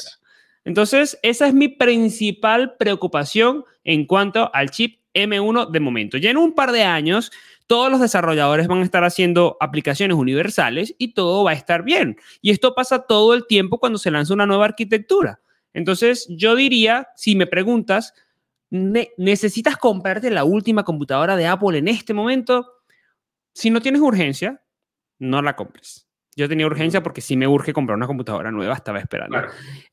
Entonces, 0.65 1.19
esa 1.21 1.47
es 1.47 1.53
mi 1.53 1.67
principal 1.67 2.75
preocupación 2.77 3.65
en 3.83 4.07
cuanto 4.07 4.50
al 4.51 4.71
chip 4.71 5.00
M1 5.13 5.69
de 5.69 5.79
momento. 5.79 6.17
Ya 6.17 6.31
en 6.31 6.38
un 6.38 6.56
par 6.56 6.71
de 6.71 6.81
años, 6.81 7.31
todos 7.67 7.91
los 7.91 8.01
desarrolladores 8.01 8.67
van 8.67 8.79
a 8.79 8.83
estar 8.83 9.03
haciendo 9.03 9.57
aplicaciones 9.59 10.17
universales 10.17 10.95
y 10.97 11.13
todo 11.13 11.44
va 11.44 11.51
a 11.51 11.53
estar 11.53 11.83
bien. 11.83 12.17
Y 12.41 12.50
esto 12.50 12.73
pasa 12.73 13.05
todo 13.05 13.35
el 13.35 13.45
tiempo 13.45 13.79
cuando 13.79 14.00
se 14.00 14.09
lanza 14.09 14.33
una 14.33 14.47
nueva 14.47 14.65
arquitectura. 14.65 15.39
Entonces, 15.71 16.25
yo 16.31 16.55
diría, 16.55 17.09
si 17.15 17.35
me 17.35 17.45
preguntas, 17.45 18.15
¿necesitas 18.71 19.77
comprarte 19.77 20.31
la 20.31 20.45
última 20.45 20.83
computadora 20.83 21.35
de 21.35 21.45
Apple 21.45 21.77
en 21.77 21.88
este 21.88 22.15
momento? 22.15 22.78
Si 23.54 23.69
no 23.69 23.81
tienes 23.81 24.01
urgencia, 24.01 24.62
no 25.19 25.42
la 25.42 25.56
compres. 25.56 26.07
Yo 26.36 26.48
tenía 26.48 26.66
urgencia 26.66 27.04
porque 27.04 27.22
sí 27.22 27.36
me 27.36 27.48
urge 27.48 27.74
comprar 27.74 27.98
una 27.98 28.07
computadora 28.07 28.51
nueva, 28.51 28.74
estaba 28.74 29.00
esperando. 29.00 29.40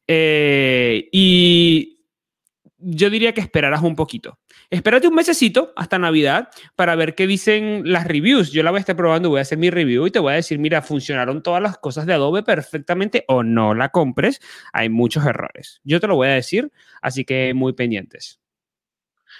Eh, 0.06 1.08
y 1.11 1.97
yo 2.79 3.11
diría 3.11 3.32
que 3.32 3.41
esperarás 3.41 3.82
un 3.82 3.97
poquito. 3.97 4.38
Espérate 4.70 5.08
un 5.08 5.14
mesecito 5.14 5.73
hasta 5.76 5.99
Navidad 5.99 6.49
para 6.76 6.94
ver 6.94 7.14
qué 7.14 7.26
dicen 7.26 7.82
las 7.85 8.06
reviews. 8.06 8.53
Yo 8.53 8.62
la 8.62 8.70
voy 8.70 8.79
a 8.79 8.81
estar 8.81 8.97
probando, 8.97 9.29
voy 9.29 9.38
a 9.38 9.43
hacer 9.43 9.58
mi 9.58 9.70
review 9.70 10.06
y 10.06 10.11
te 10.11 10.19
voy 10.19 10.32
a 10.32 10.37
decir, 10.37 10.58
mira, 10.58 10.82
funcionaron 10.82 11.43
todas 11.43 11.62
las 11.62 11.79
cosas 11.79 12.06
de 12.06 12.12
Adobe 12.12 12.43
perfectamente 12.43 13.25
o 13.29 13.43
no 13.43 13.75
la 13.75 13.88
compres. 13.88 14.41
Hay 14.72 14.89
muchos 14.89 15.25
errores. 15.25 15.81
Yo 15.84 16.01
te 16.01 16.06
lo 16.06 16.17
voy 16.17 16.29
a 16.29 16.32
decir, 16.32 16.70
así 17.01 17.25
que 17.25 17.55
muy 17.55 17.72
pendientes. 17.72 18.41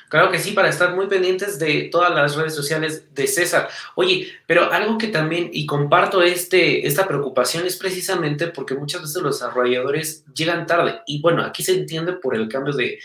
Claro 0.09 0.31
que 0.31 0.39
sí, 0.39 0.53
para 0.53 0.69
estar 0.69 0.95
muy 0.95 1.09
pendientes 1.09 1.59
de 1.59 1.89
todas 1.91 2.15
las 2.15 2.37
redes 2.37 2.55
sociales 2.55 3.13
de 3.13 3.27
César. 3.27 3.69
Oye, 3.97 4.33
pero 4.47 4.73
algo 4.73 4.99
que 4.99 5.09
también, 5.09 5.51
y 5.53 5.67
comparto 5.67 6.23
este, 6.23 6.87
esta 6.87 7.09
preocupación, 7.09 7.67
es 7.67 7.77
precisamente 7.77 8.49
porque 8.49 8.75
muchas 8.75 9.03
veces 9.03 9.23
los 9.23 9.41
desarrolladores 9.41 10.25
llegan 10.33 10.67
tarde. 10.67 11.01
Y 11.07 11.21
bueno, 11.21 11.43
aquí 11.43 11.63
se 11.63 11.75
entiende 11.75 12.13
por 12.15 12.37
el 12.37 12.49
cambio 12.49 12.73
de, 12.75 12.99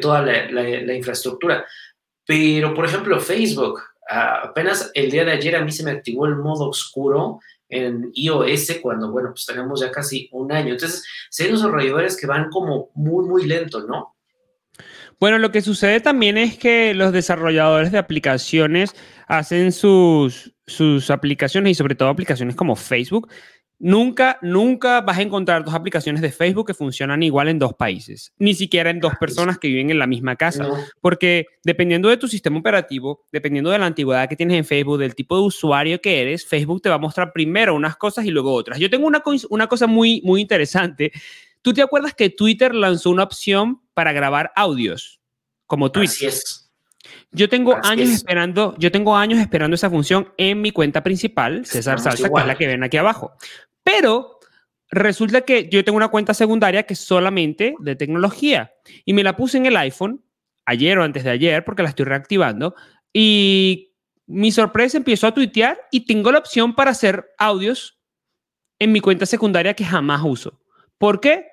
toda 0.00 0.22
la, 0.22 0.94
infraestructura. 0.94 1.66
Pero, 2.26 2.74
por 2.74 2.84
ejemplo, 2.84 3.18
Facebook, 3.20 3.80
apenas 4.08 4.90
el 4.94 5.10
día 5.10 5.24
de 5.24 5.32
ayer 5.32 5.56
a 5.56 5.64
mí 5.64 5.72
se 5.72 5.82
me 5.82 5.92
activó 5.92 6.26
el 6.26 6.36
modo 6.36 6.68
oscuro 6.68 7.40
en 7.70 8.10
iOS 8.14 8.80
cuando, 8.82 9.10
bueno, 9.10 9.30
pues 9.30 9.46
tenemos 9.46 9.80
ya 9.80 9.90
casi 9.90 10.28
un 10.32 10.52
año. 10.52 10.72
Entonces, 10.72 11.04
hay 11.38 11.50
desarrolladores 11.50 12.18
que 12.18 12.26
van 12.26 12.50
como 12.50 12.90
muy, 12.94 13.26
muy 13.26 13.46
lento, 13.46 13.80
¿no? 13.80 14.13
Bueno, 15.20 15.38
lo 15.38 15.50
que 15.50 15.60
sucede 15.62 16.00
también 16.00 16.36
es 16.36 16.58
que 16.58 16.94
los 16.94 17.12
desarrolladores 17.12 17.92
de 17.92 17.98
aplicaciones 17.98 18.94
hacen 19.26 19.72
sus, 19.72 20.54
sus 20.66 21.10
aplicaciones 21.10 21.72
y 21.72 21.74
sobre 21.74 21.94
todo 21.94 22.08
aplicaciones 22.08 22.56
como 22.56 22.76
Facebook. 22.76 23.28
Nunca, 23.80 24.38
nunca 24.40 25.00
vas 25.00 25.18
a 25.18 25.22
encontrar 25.22 25.64
dos 25.64 25.74
aplicaciones 25.74 26.22
de 26.22 26.30
Facebook 26.30 26.68
que 26.68 26.74
funcionan 26.74 27.22
igual 27.22 27.48
en 27.48 27.58
dos 27.58 27.74
países, 27.74 28.32
ni 28.38 28.54
siquiera 28.54 28.88
en 28.88 29.00
dos 29.00 29.14
personas 29.20 29.58
que 29.58 29.68
viven 29.68 29.90
en 29.90 29.98
la 29.98 30.06
misma 30.06 30.36
casa, 30.36 30.68
porque 31.00 31.46
dependiendo 31.64 32.08
de 32.08 32.16
tu 32.16 32.28
sistema 32.28 32.58
operativo, 32.58 33.26
dependiendo 33.32 33.70
de 33.70 33.78
la 33.78 33.86
antigüedad 33.86 34.28
que 34.28 34.36
tienes 34.36 34.56
en 34.56 34.64
Facebook, 34.64 34.98
del 34.98 35.16
tipo 35.16 35.36
de 35.36 35.42
usuario 35.42 36.00
que 36.00 36.22
eres, 36.22 36.46
Facebook 36.46 36.82
te 36.82 36.88
va 36.88 36.94
a 36.94 36.98
mostrar 36.98 37.32
primero 37.32 37.74
unas 37.74 37.96
cosas 37.96 38.24
y 38.24 38.30
luego 38.30 38.54
otras. 38.54 38.78
Yo 38.78 38.88
tengo 38.88 39.06
una, 39.06 39.22
una 39.50 39.66
cosa 39.66 39.86
muy, 39.88 40.22
muy 40.24 40.40
interesante 40.40 41.12
¿Tú 41.64 41.72
te 41.72 41.80
acuerdas 41.80 42.12
que 42.12 42.28
Twitter 42.28 42.74
lanzó 42.74 43.08
una 43.08 43.22
opción 43.22 43.80
para 43.94 44.12
grabar 44.12 44.52
audios 44.54 45.22
como 45.64 45.90
Twitter? 45.90 46.30
Yo 47.30 47.48
tengo 47.48 47.74
años 47.82 48.10
esperando, 48.10 48.74
yo 48.76 48.92
tengo 48.92 49.16
años 49.16 49.38
esperando 49.38 49.74
esa 49.74 49.88
función 49.88 50.30
en 50.36 50.60
mi 50.60 50.72
cuenta 50.72 51.02
principal, 51.02 51.64
César 51.64 52.00
Salsa, 52.00 52.28
que 52.28 52.38
es 52.38 52.46
la 52.46 52.56
que 52.56 52.66
ven 52.66 52.84
aquí 52.84 52.98
abajo. 52.98 53.32
Pero 53.82 54.40
resulta 54.90 55.40
que 55.40 55.70
yo 55.70 55.82
tengo 55.84 55.96
una 55.96 56.08
cuenta 56.08 56.34
secundaria 56.34 56.82
que 56.82 56.92
es 56.92 57.00
solamente 57.00 57.74
de 57.78 57.96
tecnología 57.96 58.74
y 59.06 59.14
me 59.14 59.22
la 59.22 59.34
puse 59.34 59.56
en 59.56 59.64
el 59.64 59.78
iPhone 59.78 60.22
ayer 60.66 60.98
o 60.98 61.02
antes 61.02 61.24
de 61.24 61.30
ayer 61.30 61.64
porque 61.64 61.82
la 61.82 61.88
estoy 61.88 62.04
reactivando 62.04 62.74
y 63.10 63.94
mi 64.26 64.52
sorpresa 64.52 64.98
empezó 64.98 65.28
a 65.28 65.32
tuitear 65.32 65.80
y 65.90 66.04
tengo 66.04 66.30
la 66.30 66.40
opción 66.40 66.74
para 66.74 66.90
hacer 66.90 67.24
audios 67.38 67.98
en 68.78 68.92
mi 68.92 69.00
cuenta 69.00 69.24
secundaria 69.24 69.72
que 69.72 69.86
jamás 69.86 70.20
uso. 70.22 70.60
¿Por 70.98 71.20
qué? 71.20 71.46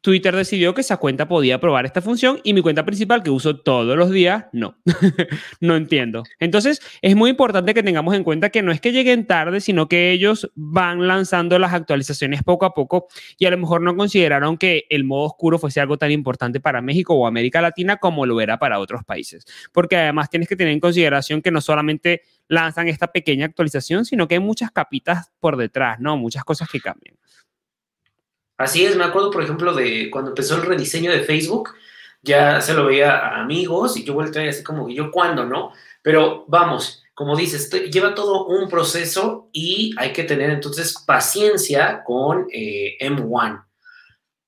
Twitter 0.00 0.34
decidió 0.34 0.74
que 0.74 0.82
esa 0.82 0.96
cuenta 0.96 1.26
podía 1.26 1.60
probar 1.60 1.84
esta 1.84 2.00
función 2.00 2.40
y 2.44 2.54
mi 2.54 2.62
cuenta 2.62 2.84
principal 2.84 3.22
que 3.22 3.30
uso 3.30 3.58
todos 3.58 3.96
los 3.96 4.10
días, 4.10 4.46
no. 4.52 4.78
no 5.60 5.74
entiendo. 5.76 6.22
Entonces, 6.38 6.80
es 7.02 7.16
muy 7.16 7.30
importante 7.30 7.74
que 7.74 7.82
tengamos 7.82 8.14
en 8.14 8.22
cuenta 8.22 8.50
que 8.50 8.62
no 8.62 8.70
es 8.70 8.80
que 8.80 8.92
lleguen 8.92 9.26
tarde, 9.26 9.60
sino 9.60 9.88
que 9.88 10.12
ellos 10.12 10.50
van 10.54 11.08
lanzando 11.08 11.58
las 11.58 11.72
actualizaciones 11.74 12.44
poco 12.44 12.64
a 12.64 12.74
poco 12.74 13.08
y 13.38 13.46
a 13.46 13.50
lo 13.50 13.58
mejor 13.58 13.82
no 13.82 13.96
consideraron 13.96 14.56
que 14.56 14.86
el 14.88 15.02
modo 15.02 15.26
oscuro 15.26 15.58
fuese 15.58 15.80
algo 15.80 15.98
tan 15.98 16.12
importante 16.12 16.60
para 16.60 16.80
México 16.80 17.14
o 17.14 17.26
América 17.26 17.60
Latina 17.60 17.96
como 17.96 18.24
lo 18.24 18.40
era 18.40 18.58
para 18.58 18.78
otros 18.78 19.04
países. 19.04 19.44
Porque 19.72 19.96
además 19.96 20.30
tienes 20.30 20.48
que 20.48 20.56
tener 20.56 20.72
en 20.72 20.80
consideración 20.80 21.42
que 21.42 21.50
no 21.50 21.60
solamente 21.60 22.22
lanzan 22.46 22.88
esta 22.88 23.08
pequeña 23.08 23.46
actualización, 23.46 24.04
sino 24.04 24.28
que 24.28 24.36
hay 24.36 24.40
muchas 24.40 24.70
capitas 24.70 25.32
por 25.40 25.56
detrás, 25.56 25.98
¿no? 25.98 26.16
Muchas 26.16 26.44
cosas 26.44 26.68
que 26.70 26.80
cambian. 26.80 27.16
Así 28.58 28.84
es, 28.84 28.96
me 28.96 29.04
acuerdo, 29.04 29.30
por 29.30 29.42
ejemplo, 29.42 29.72
de 29.72 30.10
cuando 30.10 30.30
empezó 30.30 30.56
el 30.56 30.62
rediseño 30.62 31.12
de 31.12 31.20
Facebook, 31.20 31.70
ya 32.22 32.60
se 32.60 32.74
lo 32.74 32.86
veía 32.86 33.16
a 33.16 33.40
amigos 33.40 33.96
y 33.96 34.04
yo 34.04 34.14
volteé 34.14 34.48
así 34.48 34.64
como, 34.64 34.90
¿yo 34.90 35.12
cuándo, 35.12 35.44
no? 35.44 35.72
Pero 36.02 36.44
vamos, 36.48 37.04
como 37.14 37.36
dices, 37.36 37.70
lleva 37.90 38.14
todo 38.14 38.46
un 38.46 38.68
proceso 38.68 39.48
y 39.52 39.94
hay 39.96 40.12
que 40.12 40.24
tener 40.24 40.50
entonces 40.50 40.94
paciencia 41.06 42.02
con 42.04 42.48
eh, 42.52 42.96
M1. 43.00 43.64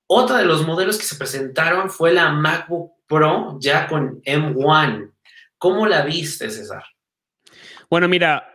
Otra 0.08 0.38
de 0.38 0.44
los 0.44 0.66
modelos 0.66 0.98
que 0.98 1.04
se 1.04 1.14
presentaron 1.14 1.88
fue 1.88 2.12
la 2.12 2.32
MacBook 2.32 2.92
Pro 3.06 3.58
ya 3.60 3.86
con 3.86 4.20
M1. 4.22 5.12
¿Cómo 5.56 5.86
la 5.86 6.02
viste, 6.02 6.50
César? 6.50 6.82
Bueno, 7.90 8.06
mira, 8.06 8.54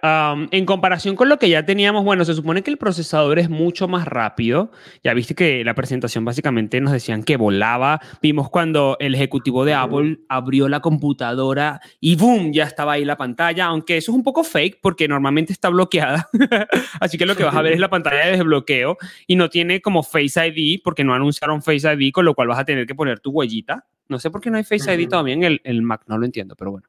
en 0.51 0.65
comparación 0.65 1.17
con 1.17 1.27
lo 1.27 1.37
que 1.37 1.49
ya 1.49 1.65
teníamos, 1.65 2.05
bueno, 2.05 2.23
se 2.23 2.33
supone 2.33 2.63
que 2.63 2.71
el 2.71 2.77
procesador 2.77 3.37
es 3.37 3.49
mucho 3.49 3.89
más 3.89 4.07
rápido. 4.07 4.71
Ya 5.03 5.13
viste 5.13 5.35
que 5.35 5.61
la 5.65 5.73
presentación 5.73 6.23
básicamente 6.23 6.79
nos 6.79 6.93
decían 6.93 7.21
que 7.21 7.35
volaba. 7.35 7.99
Vimos 8.21 8.49
cuando 8.49 8.95
el 9.01 9.13
ejecutivo 9.13 9.65
de 9.65 9.73
Apple 9.73 10.19
abrió 10.29 10.69
la 10.69 10.79
computadora 10.79 11.81
y 11.99 12.15
¡boom! 12.15 12.53
Ya 12.53 12.63
estaba 12.63 12.93
ahí 12.93 13.03
la 13.03 13.17
pantalla, 13.17 13.65
aunque 13.65 13.97
eso 13.97 14.13
es 14.13 14.15
un 14.15 14.23
poco 14.23 14.45
fake 14.45 14.79
porque 14.81 15.09
normalmente 15.09 15.51
está 15.51 15.67
bloqueada. 15.67 16.29
Así 17.01 17.17
que 17.17 17.25
lo 17.25 17.35
que 17.35 17.43
vas 17.43 17.55
a 17.55 17.61
ver 17.61 17.73
es 17.73 17.79
la 17.81 17.89
pantalla 17.89 18.27
de 18.27 18.37
desbloqueo 18.37 18.95
y 19.27 19.35
no 19.35 19.49
tiene 19.49 19.81
como 19.81 20.01
Face 20.03 20.47
ID 20.47 20.79
porque 20.81 21.03
no 21.03 21.13
anunciaron 21.13 21.61
Face 21.61 21.93
ID, 21.93 22.13
con 22.13 22.23
lo 22.23 22.35
cual 22.35 22.47
vas 22.47 22.59
a 22.59 22.63
tener 22.63 22.87
que 22.87 22.95
poner 22.95 23.19
tu 23.19 23.31
huellita. 23.31 23.85
No 24.07 24.17
sé 24.17 24.31
por 24.31 24.39
qué 24.39 24.49
no 24.49 24.55
hay 24.55 24.63
Face 24.63 24.93
ID 24.93 25.09
todavía 25.09 25.33
en 25.33 25.43
el, 25.43 25.61
el 25.65 25.81
Mac, 25.81 26.03
no 26.07 26.17
lo 26.17 26.25
entiendo, 26.25 26.55
pero 26.55 26.71
bueno. 26.71 26.87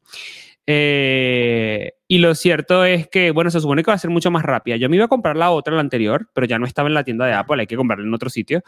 Eh, 0.68 1.92
y 2.08 2.18
lo 2.18 2.35
cierto 2.35 2.85
es 2.85 3.08
que, 3.08 3.30
bueno, 3.30 3.50
se 3.50 3.61
supone 3.61 3.82
que 3.82 3.90
va 3.90 3.94
a 3.94 3.99
ser 3.99 4.11
mucho 4.11 4.30
más 4.30 4.42
rápida. 4.42 4.76
Yo 4.76 4.88
me 4.88 4.96
iba 4.96 5.04
a 5.04 5.08
comprar 5.08 5.37
la 5.37 5.50
otra, 5.50 5.75
la 5.75 5.80
anterior, 5.80 6.28
pero 6.32 6.46
ya 6.46 6.58
no 6.58 6.66
estaba 6.66 6.88
en 6.88 6.94
la 6.94 7.04
tienda 7.04 7.26
de 7.26 7.32
Apple, 7.32 7.61
hay 7.61 7.66
que 7.66 7.76
comprarla 7.76 8.04
en 8.04 8.14
otro 8.14 8.30
sitio. 8.30 8.62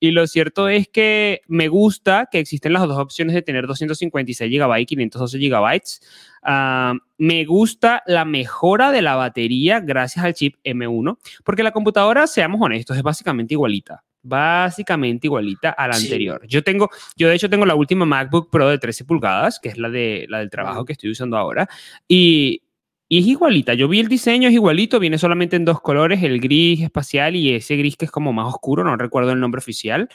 Y 0.00 0.10
lo 0.10 0.26
cierto 0.26 0.68
es 0.68 0.88
que 0.88 1.42
me 1.46 1.68
gusta 1.68 2.28
que 2.30 2.38
existen 2.38 2.72
las 2.72 2.82
dos 2.82 2.98
opciones 2.98 3.34
de 3.34 3.42
tener 3.42 3.66
256 3.66 4.50
GB 4.50 4.78
y 4.80 4.86
512 4.86 5.38
GB. 5.38 6.90
me 7.18 7.44
gusta 7.44 8.02
la 8.06 8.24
mejora 8.24 8.92
de 8.92 9.02
la 9.02 9.16
batería 9.16 9.80
gracias 9.80 10.24
al 10.24 10.34
chip 10.34 10.56
M1, 10.64 11.18
porque 11.44 11.62
la 11.62 11.72
computadora, 11.72 12.26
seamos 12.26 12.60
honestos, 12.60 12.96
es 12.96 13.02
básicamente 13.02 13.54
igualita 13.54 14.04
básicamente 14.22 15.26
igualita 15.26 15.70
a 15.70 15.88
la 15.88 15.96
anterior. 15.96 16.46
Yo 16.46 16.62
tengo, 16.62 16.90
yo 17.16 17.28
de 17.28 17.34
hecho 17.34 17.50
tengo 17.50 17.66
la 17.66 17.74
última 17.74 18.06
MacBook 18.06 18.50
Pro 18.50 18.68
de 18.68 18.78
13 18.78 19.04
pulgadas, 19.04 19.58
que 19.60 19.68
es 19.68 19.78
la, 19.78 19.90
de, 19.90 20.26
la 20.28 20.38
del 20.38 20.50
trabajo 20.50 20.84
que 20.84 20.92
estoy 20.92 21.10
usando 21.10 21.36
ahora, 21.36 21.68
y, 22.06 22.62
y, 23.08 23.18
es 23.18 23.26
igualita. 23.26 23.74
Yo 23.74 23.88
vi 23.88 24.00
el 24.00 24.08
diseño, 24.08 24.48
es 24.48 24.54
igualito, 24.54 25.00
viene 25.00 25.18
solamente 25.18 25.56
en 25.56 25.64
dos 25.64 25.80
colores, 25.80 26.22
el 26.22 26.40
gris 26.40 26.80
espacial 26.80 27.36
y 27.36 27.54
ese 27.54 27.76
gris 27.76 27.96
que 27.96 28.04
es 28.04 28.10
como 28.10 28.32
más 28.32 28.46
oscuro, 28.46 28.84
no 28.84 28.96
recuerdo 28.96 29.32
el 29.32 29.40
nombre 29.40 29.58
oficial. 29.58 30.08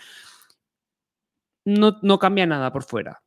No, 1.65 1.99
no 2.01 2.17
cambia 2.17 2.45
nada 2.45 2.71
por 2.71 2.83
fuera. 2.83 3.21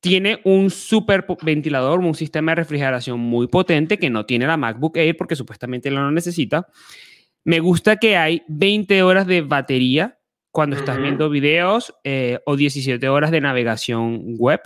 Tiene 0.00 0.40
un 0.44 0.70
super 0.70 1.26
ventilador, 1.42 2.00
un 2.00 2.14
sistema 2.14 2.52
de 2.52 2.56
refrigeración 2.56 3.20
muy 3.20 3.48
potente 3.48 3.98
que 3.98 4.10
no 4.10 4.24
tiene 4.24 4.46
la 4.46 4.56
MacBook 4.56 4.96
Air 4.96 5.16
porque 5.16 5.36
supuestamente 5.36 5.90
lo 5.90 6.10
necesita. 6.10 6.68
Me 7.44 7.60
gusta 7.60 7.96
que 7.96 8.16
hay 8.16 8.42
20 8.48 9.02
horas 9.02 9.26
de 9.26 9.40
batería 9.40 10.18
cuando 10.50 10.76
estás 10.76 10.98
viendo 10.98 11.30
videos 11.30 11.94
eh, 12.04 12.40
o 12.44 12.56
17 12.56 13.08
horas 13.08 13.30
de 13.30 13.40
navegación 13.40 14.36
web. 14.36 14.60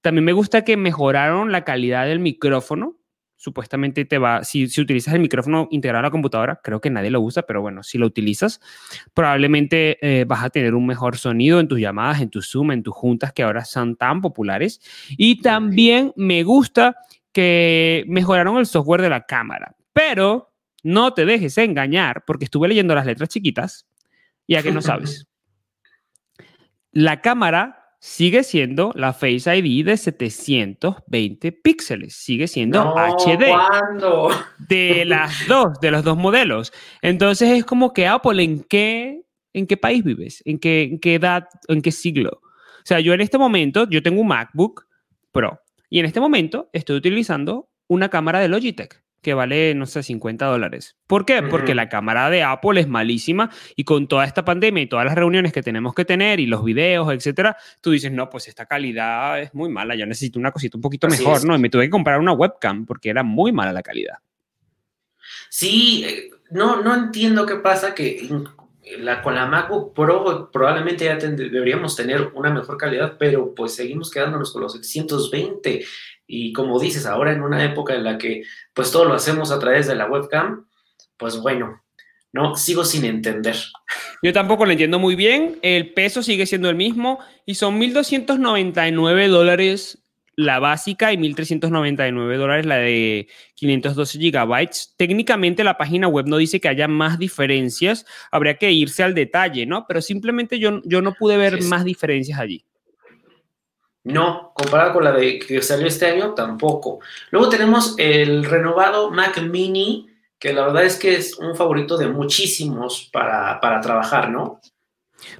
También 0.00 0.24
me 0.24 0.32
gusta 0.32 0.64
que 0.64 0.76
mejoraron 0.76 1.52
la 1.52 1.64
calidad 1.64 2.06
del 2.06 2.20
micrófono. 2.20 2.96
Supuestamente 3.36 4.04
te 4.04 4.18
va, 4.18 4.42
si, 4.42 4.68
si 4.68 4.80
utilizas 4.80 5.14
el 5.14 5.20
micrófono 5.20 5.68
integrado 5.70 6.00
a 6.00 6.08
la 6.08 6.10
computadora, 6.10 6.60
creo 6.62 6.80
que 6.80 6.90
nadie 6.90 7.10
lo 7.10 7.20
usa, 7.20 7.42
pero 7.42 7.60
bueno, 7.60 7.82
si 7.82 7.98
lo 7.98 8.06
utilizas, 8.06 8.60
probablemente 9.14 9.98
eh, 10.00 10.24
vas 10.24 10.42
a 10.42 10.50
tener 10.50 10.74
un 10.74 10.86
mejor 10.86 11.16
sonido 11.16 11.60
en 11.60 11.68
tus 11.68 11.78
llamadas, 11.78 12.20
en 12.20 12.30
tu 12.30 12.42
Zoom, 12.42 12.72
en 12.72 12.82
tus 12.82 12.94
juntas 12.94 13.32
que 13.32 13.42
ahora 13.42 13.64
son 13.64 13.96
tan 13.96 14.20
populares. 14.20 14.80
Y 15.10 15.40
también 15.40 16.12
me 16.16 16.42
gusta 16.42 16.96
que 17.32 18.04
mejoraron 18.08 18.58
el 18.58 18.66
software 18.66 19.02
de 19.02 19.10
la 19.10 19.24
cámara, 19.24 19.76
pero 19.92 20.47
no 20.82 21.14
te 21.14 21.24
dejes 21.24 21.58
engañar, 21.58 22.24
porque 22.26 22.44
estuve 22.44 22.68
leyendo 22.68 22.94
las 22.94 23.06
letras 23.06 23.28
chiquitas 23.28 23.86
y 24.46 24.56
a 24.56 24.62
que 24.62 24.72
no 24.72 24.82
sabes. 24.82 25.26
La 26.92 27.20
cámara 27.20 27.78
sigue 28.00 28.44
siendo 28.44 28.92
la 28.94 29.12
Face 29.12 29.56
ID 29.56 29.84
de 29.84 29.96
720 29.96 31.52
píxeles, 31.52 32.14
sigue 32.14 32.46
siendo 32.46 32.94
HD. 32.96 33.44
De 34.58 35.04
las 35.06 35.46
dos, 35.48 35.80
de 35.80 35.90
los 35.90 36.04
dos 36.04 36.16
modelos. 36.16 36.72
Entonces 37.02 37.50
es 37.50 37.64
como 37.64 37.92
que 37.92 38.06
Apple, 38.06 38.42
¿en 38.42 38.62
qué, 38.62 39.22
en 39.52 39.66
qué 39.66 39.76
país 39.76 40.04
vives? 40.04 40.42
¿En 40.44 40.58
qué, 40.58 40.82
¿En 40.82 40.98
qué 41.00 41.14
edad? 41.14 41.48
¿En 41.66 41.82
qué 41.82 41.92
siglo? 41.92 42.40
O 42.42 42.86
sea, 42.88 43.00
yo 43.00 43.12
en 43.12 43.20
este 43.20 43.36
momento, 43.36 43.88
yo 43.88 44.02
tengo 44.02 44.20
un 44.20 44.28
MacBook 44.28 44.86
Pro 45.32 45.60
y 45.90 45.98
en 45.98 46.06
este 46.06 46.20
momento 46.20 46.70
estoy 46.72 46.96
utilizando 46.96 47.68
una 47.88 48.08
cámara 48.08 48.38
de 48.40 48.48
Logitech 48.48 49.02
que 49.22 49.34
vale, 49.34 49.74
no 49.74 49.86
sé, 49.86 50.02
50 50.02 50.46
dólares. 50.46 50.96
¿Por 51.06 51.24
qué? 51.24 51.42
Porque 51.42 51.74
la 51.74 51.88
cámara 51.88 52.30
de 52.30 52.42
Apple 52.42 52.80
es 52.80 52.88
malísima 52.88 53.50
y 53.74 53.84
con 53.84 54.06
toda 54.06 54.24
esta 54.24 54.44
pandemia 54.44 54.82
y 54.82 54.86
todas 54.86 55.06
las 55.06 55.14
reuniones 55.14 55.52
que 55.52 55.62
tenemos 55.62 55.94
que 55.94 56.04
tener 56.04 56.40
y 56.40 56.46
los 56.46 56.64
videos, 56.64 57.12
etcétera, 57.12 57.56
tú 57.80 57.90
dices, 57.90 58.12
no, 58.12 58.30
pues 58.30 58.48
esta 58.48 58.66
calidad 58.66 59.40
es 59.40 59.54
muy 59.54 59.68
mala, 59.68 59.94
yo 59.96 60.06
necesito 60.06 60.38
una 60.38 60.52
cosita 60.52 60.78
un 60.78 60.82
poquito 60.82 61.08
mejor, 61.08 61.44
¿no? 61.44 61.56
Y 61.56 61.58
me 61.58 61.68
tuve 61.68 61.84
que 61.84 61.90
comprar 61.90 62.20
una 62.20 62.32
webcam 62.32 62.86
porque 62.86 63.10
era 63.10 63.22
muy 63.22 63.52
mala 63.52 63.72
la 63.72 63.82
calidad. 63.82 64.18
Sí, 65.50 66.04
eh, 66.06 66.30
no, 66.50 66.82
no 66.82 66.94
entiendo 66.94 67.44
qué 67.44 67.56
pasa 67.56 67.94
que 67.94 68.28
la, 68.98 69.22
con 69.22 69.34
la 69.34 69.46
MacBook 69.46 69.94
Pro 69.94 70.50
probablemente 70.50 71.04
ya 71.04 71.16
deberíamos 71.16 71.96
tener 71.96 72.30
una 72.34 72.50
mejor 72.50 72.76
calidad, 72.76 73.16
pero 73.18 73.54
pues 73.54 73.74
seguimos 73.74 74.10
quedándonos 74.10 74.52
con 74.52 74.62
los 74.62 74.72
720. 74.72 75.84
Y 76.30 76.52
como 76.52 76.78
dices, 76.78 77.06
ahora 77.06 77.32
en 77.32 77.42
una 77.42 77.64
época 77.64 77.94
en 77.94 78.04
la 78.04 78.18
que 78.18 78.42
pues 78.74 78.92
todo 78.92 79.06
lo 79.06 79.14
hacemos 79.14 79.50
a 79.50 79.58
través 79.58 79.86
de 79.86 79.96
la 79.96 80.06
webcam, 80.06 80.66
pues 81.16 81.40
bueno, 81.40 81.82
no, 82.32 82.54
sigo 82.54 82.84
sin 82.84 83.06
entender. 83.06 83.56
Yo 84.22 84.32
tampoco 84.34 84.66
lo 84.66 84.72
entiendo 84.72 84.98
muy 84.98 85.16
bien. 85.16 85.58
El 85.62 85.94
peso 85.94 86.22
sigue 86.22 86.46
siendo 86.46 86.68
el 86.68 86.76
mismo 86.76 87.18
y 87.46 87.54
son 87.54 87.80
1.299 87.80 89.28
dólares 89.28 89.98
la 90.36 90.60
básica 90.60 91.12
y 91.12 91.16
1.399 91.16 92.36
dólares 92.36 92.66
la 92.66 92.76
de 92.76 93.26
512 93.54 94.18
gigabytes. 94.18 94.94
Técnicamente 94.96 95.64
la 95.64 95.78
página 95.78 96.06
web 96.06 96.26
no 96.26 96.36
dice 96.36 96.60
que 96.60 96.68
haya 96.68 96.86
más 96.86 97.18
diferencias, 97.18 98.06
habría 98.30 98.54
que 98.54 98.70
irse 98.70 99.02
al 99.02 99.14
detalle, 99.14 99.66
¿no? 99.66 99.86
Pero 99.88 100.00
simplemente 100.00 100.60
yo, 100.60 100.80
yo 100.84 101.02
no 101.02 101.14
pude 101.14 101.36
ver 101.38 101.62
más 101.64 101.84
diferencias 101.84 102.38
allí. 102.38 102.64
No, 104.08 104.52
comparado 104.54 104.94
con 104.94 105.04
la 105.04 105.12
de 105.12 105.38
que 105.38 105.60
salió 105.60 105.86
este 105.86 106.06
año, 106.06 106.32
tampoco. 106.32 107.00
Luego 107.30 107.50
tenemos 107.50 107.94
el 107.98 108.42
renovado 108.44 109.10
Mac 109.10 109.38
Mini, 109.42 110.08
que 110.38 110.54
la 110.54 110.64
verdad 110.64 110.84
es 110.84 110.96
que 110.96 111.14
es 111.14 111.36
un 111.36 111.54
favorito 111.54 111.98
de 111.98 112.08
muchísimos 112.08 113.10
para, 113.12 113.60
para 113.60 113.82
trabajar, 113.82 114.30
¿no? 114.30 114.60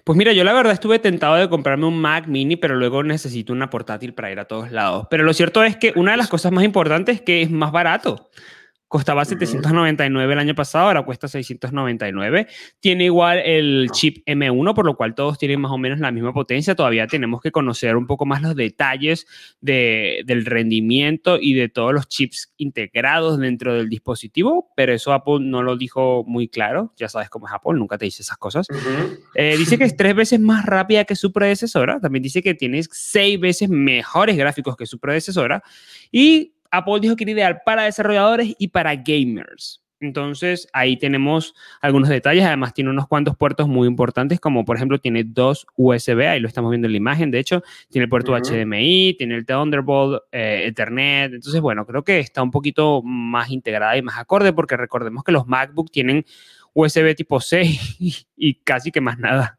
Pues 0.05 0.19
mira, 0.19 0.33
yo 0.33 0.45
la 0.45 0.53
verdad 0.53 0.75
estuve 0.75 0.99
tentado 0.99 1.37
de 1.37 1.49
comprarme 1.49 1.87
un 1.87 1.99
Mac 1.99 2.27
mini, 2.27 2.57
pero 2.57 2.75
luego 2.75 3.03
necesito 3.03 3.55
una 3.55 3.71
portátil 3.71 4.13
para 4.13 4.31
ir 4.31 4.39
a 4.39 4.45
todos 4.45 4.71
lados. 4.71 5.07
Pero 5.09 5.25
lo 5.25 5.33
cierto 5.33 5.65
es 5.65 5.77
que 5.77 5.95
una 5.97 6.11
de 6.11 6.19
las 6.19 6.29
cosas 6.29 6.53
más 6.53 6.65
importantes 6.65 7.17
es 7.17 7.23
que 7.23 7.41
es 7.41 7.51
más 7.51 7.73
barato. 7.73 8.29
Costaba 8.89 9.27
799 9.27 10.33
el 10.33 10.39
año 10.39 10.55
pasado, 10.55 10.87
ahora 10.87 11.03
cuesta 11.03 11.29
699. 11.29 12.47
Tiene 12.81 13.05
igual 13.05 13.39
el 13.39 13.91
chip 13.93 14.27
M1, 14.27 14.75
por 14.75 14.87
lo 14.87 14.97
cual 14.97 15.15
todos 15.15 15.39
tienen 15.39 15.61
más 15.61 15.71
o 15.71 15.77
menos 15.77 15.99
la 15.99 16.11
misma 16.11 16.33
potencia. 16.33 16.75
Todavía 16.75 17.07
tenemos 17.07 17.43
que 17.43 17.53
conocer 17.53 17.97
un 17.97 18.07
poco 18.07 18.25
más 18.25 18.41
los 18.41 18.57
detalles 18.57 19.27
de, 19.61 20.23
del 20.25 20.47
rendimiento 20.47 21.39
y 21.39 21.53
de 21.53 21.69
todos 21.69 21.93
los 21.93 22.09
chips 22.09 22.55
integrados 22.57 23.39
dentro 23.39 23.75
del 23.75 23.91
dispositivo, 23.91 24.73
pero 24.75 24.95
eso 24.95 25.13
Apple 25.13 25.41
no 25.41 25.63
lo 25.63 25.77
dijo 25.77 26.25
muy 26.27 26.49
claro. 26.49 26.95
Ya 26.97 27.11
sabes 27.11 27.29
cómo 27.29 27.47
es 27.47 27.53
Apple, 27.53 27.75
nunca 27.75 27.99
te 27.99 28.07
dice 28.07 28.23
esas 28.23 28.39
cosas. 28.39 28.69
Eh, 29.35 29.57
dice 29.59 29.77
que 29.77 29.85
es 29.85 29.97
tres 29.97 30.15
veces 30.15 30.41
más 30.41 30.65
rápida 30.65 31.05
que 31.05 31.15
su 31.15 31.31
predecesora. 31.31 32.01
También 32.01 32.23
dice 32.23 32.43
que 32.43 32.55
tiene 32.55 32.83
seis 32.91 33.39
veces 33.39 33.69
mejores 33.69 34.35
gráficos 34.37 34.77
que 34.77 34.87
su 34.87 34.99
predecesora. 34.99 35.63
Y 36.11 36.55
Apple 36.71 37.01
dijo 37.01 37.17
que 37.17 37.25
era 37.25 37.33
ideal 37.33 37.61
para 37.65 37.85
desarrolladores 37.85 38.55
y 38.59 38.69
para 38.69 38.95
gamers. 38.95 39.83
Entonces 40.01 40.69
ahí 40.73 40.97
tenemos 40.97 41.55
algunos 41.81 42.09
detalles. 42.09 42.45
Además 42.45 42.73
tiene 42.73 42.91
unos 42.91 43.09
cuantos 43.09 43.37
puertos 43.37 43.67
muy 43.69 43.89
importantes, 43.89 44.39
como 44.39 44.65
por 44.65 44.77
ejemplo 44.77 44.99
tiene 44.99 45.25
dos 45.25 45.67
USB, 45.77 46.21
ahí 46.29 46.41
lo 46.41 46.49
estamos 46.49 46.71
viendo 46.71 46.87
en 46.87 46.93
la 46.93 46.99
imagen, 46.99 47.31
de 47.31 47.41
hecho, 47.41 47.63
tiene 47.91 48.05
el 48.05 48.09
puerto 48.09 48.33
HDMI, 48.37 49.15
tiene 49.19 49.35
el 49.35 49.45
Thunderbolt, 49.45 50.23
eh, 50.31 50.67
Ethernet. 50.67 51.33
Entonces, 51.33 51.61
bueno, 51.61 51.85
creo 51.87 52.05
que 52.05 52.21
está 52.21 52.43
un 52.43 52.51
poquito 52.51 53.03
más 53.03 53.51
integrada 53.51 53.97
y 53.97 54.03
más 54.03 54.19
acorde, 54.19 54.53
porque 54.53 54.77
recordemos 54.77 55.25
que 55.25 55.33
los 55.33 55.47
MacBook 55.47 55.91
tienen 55.91 56.25
USB 56.75 57.15
tipo 57.17 57.41
C 57.41 57.65
y 58.37 58.55
casi 58.63 58.93
que 58.93 59.01
más 59.01 59.19
nada. 59.19 59.59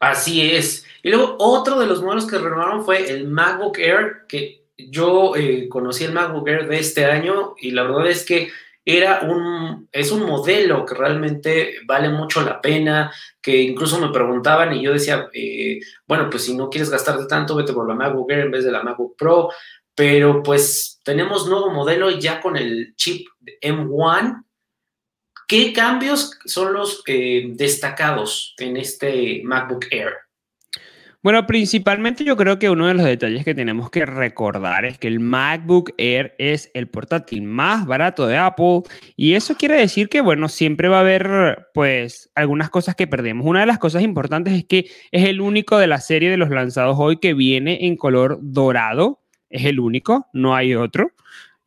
Así 0.00 0.42
es. 0.42 0.84
Y 1.04 1.10
luego 1.10 1.36
otro 1.38 1.78
de 1.78 1.86
los 1.86 2.02
modelos 2.02 2.26
que 2.26 2.36
renovaron 2.36 2.84
fue 2.84 3.08
el 3.08 3.28
MacBook 3.28 3.78
Air, 3.78 4.26
que 4.28 4.61
yo 4.76 5.36
eh, 5.36 5.68
conocí 5.68 6.04
el 6.04 6.12
MacBook 6.12 6.48
Air 6.48 6.68
de 6.68 6.78
este 6.78 7.04
año 7.04 7.54
y 7.58 7.70
la 7.72 7.82
verdad 7.84 8.08
es 8.08 8.24
que 8.24 8.50
era 8.84 9.20
un, 9.22 9.88
es 9.92 10.10
un 10.10 10.26
modelo 10.26 10.84
que 10.84 10.94
realmente 10.94 11.76
vale 11.86 12.08
mucho 12.08 12.42
la 12.42 12.60
pena, 12.60 13.12
que 13.40 13.62
incluso 13.62 14.00
me 14.00 14.12
preguntaban 14.12 14.72
y 14.72 14.82
yo 14.82 14.92
decía, 14.92 15.28
eh, 15.32 15.78
bueno, 16.06 16.28
pues 16.28 16.44
si 16.44 16.56
no 16.56 16.68
quieres 16.68 16.90
gastarte 16.90 17.26
tanto, 17.26 17.54
vete 17.54 17.72
por 17.72 17.88
la 17.88 17.94
MacBook 17.94 18.30
Air 18.30 18.46
en 18.46 18.50
vez 18.50 18.64
de 18.64 18.72
la 18.72 18.82
MacBook 18.82 19.16
Pro, 19.16 19.50
pero 19.94 20.42
pues 20.42 21.00
tenemos 21.04 21.46
nuevo 21.46 21.70
modelo 21.70 22.10
ya 22.10 22.40
con 22.40 22.56
el 22.56 22.94
chip 22.96 23.28
M1. 23.60 24.44
¿Qué 25.46 25.72
cambios 25.72 26.38
son 26.44 26.72
los 26.72 27.02
eh, 27.06 27.44
destacados 27.50 28.54
en 28.58 28.76
este 28.78 29.42
MacBook 29.44 29.86
Air? 29.90 30.21
Bueno, 31.22 31.46
principalmente 31.46 32.24
yo 32.24 32.36
creo 32.36 32.58
que 32.58 32.68
uno 32.68 32.88
de 32.88 32.94
los 32.94 33.04
detalles 33.04 33.44
que 33.44 33.54
tenemos 33.54 33.90
que 33.90 34.04
recordar 34.04 34.84
es 34.84 34.98
que 34.98 35.06
el 35.06 35.20
MacBook 35.20 35.92
Air 35.96 36.34
es 36.38 36.68
el 36.74 36.88
portátil 36.88 37.42
más 37.42 37.86
barato 37.86 38.26
de 38.26 38.38
Apple 38.38 38.82
y 39.14 39.34
eso 39.34 39.54
quiere 39.54 39.76
decir 39.76 40.08
que, 40.08 40.20
bueno, 40.20 40.48
siempre 40.48 40.88
va 40.88 40.96
a 40.96 41.00
haber 41.02 41.68
pues 41.74 42.28
algunas 42.34 42.70
cosas 42.70 42.96
que 42.96 43.06
perdemos. 43.06 43.46
Una 43.46 43.60
de 43.60 43.66
las 43.66 43.78
cosas 43.78 44.02
importantes 44.02 44.52
es 44.52 44.64
que 44.64 44.90
es 45.12 45.28
el 45.28 45.40
único 45.40 45.78
de 45.78 45.86
la 45.86 46.00
serie 46.00 46.28
de 46.28 46.38
los 46.38 46.50
lanzados 46.50 46.96
hoy 46.98 47.18
que 47.18 47.34
viene 47.34 47.86
en 47.86 47.96
color 47.96 48.40
dorado, 48.42 49.22
es 49.48 49.64
el 49.64 49.78
único, 49.78 50.26
no 50.32 50.56
hay 50.56 50.74
otro 50.74 51.12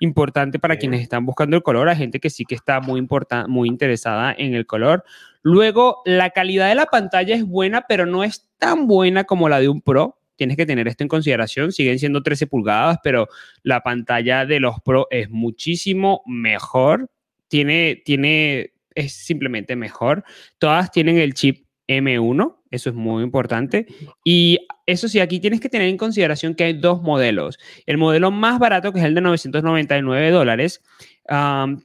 importante 0.05 0.59
para 0.59 0.77
quienes 0.77 1.01
están 1.01 1.25
buscando 1.25 1.57
el 1.57 1.63
color, 1.63 1.89
hay 1.89 1.97
gente 1.97 2.19
que 2.19 2.29
sí 2.29 2.45
que 2.45 2.55
está 2.55 2.79
muy, 2.79 3.05
muy 3.47 3.67
interesada 3.67 4.33
en 4.37 4.53
el 4.53 4.65
color. 4.65 5.03
Luego, 5.41 6.01
la 6.05 6.29
calidad 6.29 6.69
de 6.69 6.75
la 6.75 6.85
pantalla 6.85 7.35
es 7.35 7.43
buena, 7.43 7.85
pero 7.87 8.05
no 8.05 8.23
es 8.23 8.49
tan 8.57 8.87
buena 8.87 9.25
como 9.25 9.49
la 9.49 9.59
de 9.59 9.69
un 9.69 9.81
Pro. 9.81 10.17
Tienes 10.37 10.57
que 10.57 10.65
tener 10.65 10.87
esto 10.87 11.03
en 11.03 11.07
consideración. 11.07 11.71
Siguen 11.71 11.99
siendo 11.99 12.23
13 12.23 12.47
pulgadas, 12.47 12.99
pero 13.03 13.27
la 13.63 13.81
pantalla 13.81 14.45
de 14.45 14.59
los 14.59 14.79
Pro 14.81 15.07
es 15.11 15.29
muchísimo 15.29 16.23
mejor. 16.25 17.09
Tiene, 17.47 18.01
tiene, 18.03 18.73
es 18.95 19.13
simplemente 19.13 19.75
mejor. 19.75 20.23
Todas 20.57 20.91
tienen 20.91 21.17
el 21.17 21.33
chip 21.33 21.64
M1, 21.87 22.57
eso 22.71 22.89
es 22.89 22.95
muy 22.95 23.23
importante. 23.23 23.85
Y 24.23 24.59
eso 24.85 25.07
sí, 25.07 25.19
aquí 25.19 25.39
tienes 25.39 25.61
que 25.61 25.69
tener 25.69 25.87
en 25.87 25.97
consideración 25.97 26.55
que 26.55 26.65
hay 26.65 26.73
dos 26.73 27.01
modelos. 27.01 27.57
El 27.85 27.97
modelo 27.97 28.31
más 28.31 28.59
barato, 28.59 28.91
que 28.91 28.99
es 28.99 29.05
el 29.05 29.15
de 29.15 29.21
999 29.21 30.31
dólares, 30.31 30.81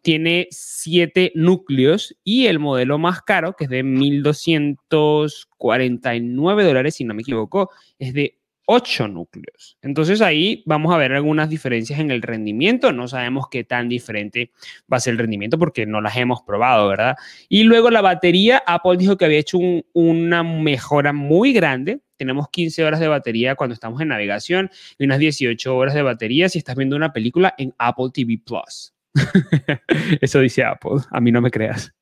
tiene 0.02 0.48
siete 0.50 1.32
núcleos 1.34 2.16
y 2.24 2.46
el 2.46 2.58
modelo 2.58 2.98
más 2.98 3.22
caro, 3.22 3.54
que 3.56 3.64
es 3.64 3.70
de 3.70 3.82
1.249 3.84 6.64
dólares, 6.64 6.94
si 6.94 7.04
no 7.04 7.14
me 7.14 7.22
equivoco, 7.22 7.70
es 7.98 8.12
de 8.12 8.39
8 8.72 9.08
núcleos. 9.08 9.76
Entonces 9.82 10.20
ahí 10.20 10.62
vamos 10.64 10.94
a 10.94 10.96
ver 10.96 11.12
algunas 11.12 11.50
diferencias 11.50 11.98
en 11.98 12.12
el 12.12 12.22
rendimiento. 12.22 12.92
No 12.92 13.08
sabemos 13.08 13.48
qué 13.50 13.64
tan 13.64 13.88
diferente 13.88 14.52
va 14.90 14.98
a 14.98 15.00
ser 15.00 15.14
el 15.14 15.18
rendimiento 15.18 15.58
porque 15.58 15.86
no 15.86 16.00
las 16.00 16.16
hemos 16.16 16.42
probado, 16.42 16.86
¿verdad? 16.86 17.16
Y 17.48 17.64
luego 17.64 17.90
la 17.90 18.00
batería, 18.00 18.62
Apple 18.64 18.96
dijo 18.96 19.16
que 19.16 19.24
había 19.24 19.40
hecho 19.40 19.58
una 19.92 20.44
mejora 20.44 21.12
muy 21.12 21.52
grande. 21.52 21.98
Tenemos 22.16 22.48
15 22.48 22.84
horas 22.84 23.00
de 23.00 23.08
batería 23.08 23.56
cuando 23.56 23.74
estamos 23.74 24.00
en 24.02 24.08
navegación 24.08 24.70
y 24.98 25.04
unas 25.04 25.18
18 25.18 25.76
horas 25.76 25.94
de 25.94 26.02
batería 26.02 26.48
si 26.48 26.58
estás 26.58 26.76
viendo 26.76 26.94
una 26.94 27.12
película 27.12 27.52
en 27.58 27.74
Apple 27.76 28.10
TV 28.14 28.38
Plus. 28.46 28.94
Eso 30.20 30.38
dice 30.38 30.62
Apple, 30.62 31.00
a 31.10 31.20
mí 31.20 31.32
no 31.32 31.40
me 31.40 31.50
creas. 31.50 31.92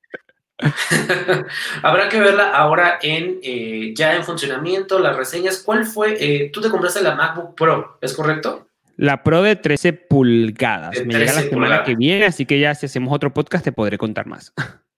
Habrá 1.82 2.08
que 2.08 2.20
verla 2.20 2.50
ahora 2.50 2.98
en 3.00 3.38
eh, 3.42 3.92
ya 3.94 4.16
en 4.16 4.24
funcionamiento, 4.24 4.98
las 4.98 5.16
reseñas. 5.16 5.62
¿Cuál 5.64 5.86
fue? 5.86 6.16
Eh, 6.18 6.50
tú 6.52 6.60
te 6.60 6.70
compraste 6.70 7.02
la 7.02 7.14
MacBook 7.14 7.54
Pro, 7.54 7.98
¿es 8.00 8.12
correcto? 8.14 8.68
La 8.96 9.22
Pro 9.22 9.42
de 9.42 9.54
13 9.54 9.92
pulgadas. 9.92 11.04
Me 11.04 11.14
llega 11.14 11.32
la 11.32 11.42
semana 11.42 11.84
que 11.84 11.94
viene, 11.94 12.26
así 12.26 12.44
que 12.44 12.58
ya 12.58 12.74
si 12.74 12.86
hacemos 12.86 13.14
otro 13.14 13.32
podcast 13.32 13.64
te 13.64 13.72
podré 13.72 13.96
contar 13.96 14.26
más. 14.26 14.52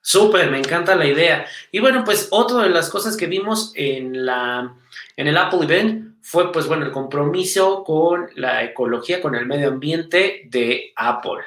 Súper, 0.00 0.52
me 0.52 0.58
encanta 0.58 0.94
la 0.94 1.06
idea. 1.06 1.46
Y 1.72 1.80
bueno, 1.80 2.04
pues 2.04 2.28
otra 2.30 2.62
de 2.62 2.70
las 2.70 2.88
cosas 2.88 3.16
que 3.16 3.26
vimos 3.26 3.72
en, 3.74 4.24
la, 4.24 4.72
en 5.16 5.26
el 5.26 5.36
Apple 5.36 5.64
Event 5.64 6.18
fue, 6.22 6.52
pues 6.52 6.68
bueno, 6.68 6.86
el 6.86 6.92
compromiso 6.92 7.82
con 7.82 8.28
la 8.36 8.62
ecología, 8.62 9.20
con 9.20 9.34
el 9.34 9.46
medio 9.46 9.66
ambiente 9.66 10.42
de 10.46 10.92
Apple. 10.94 11.42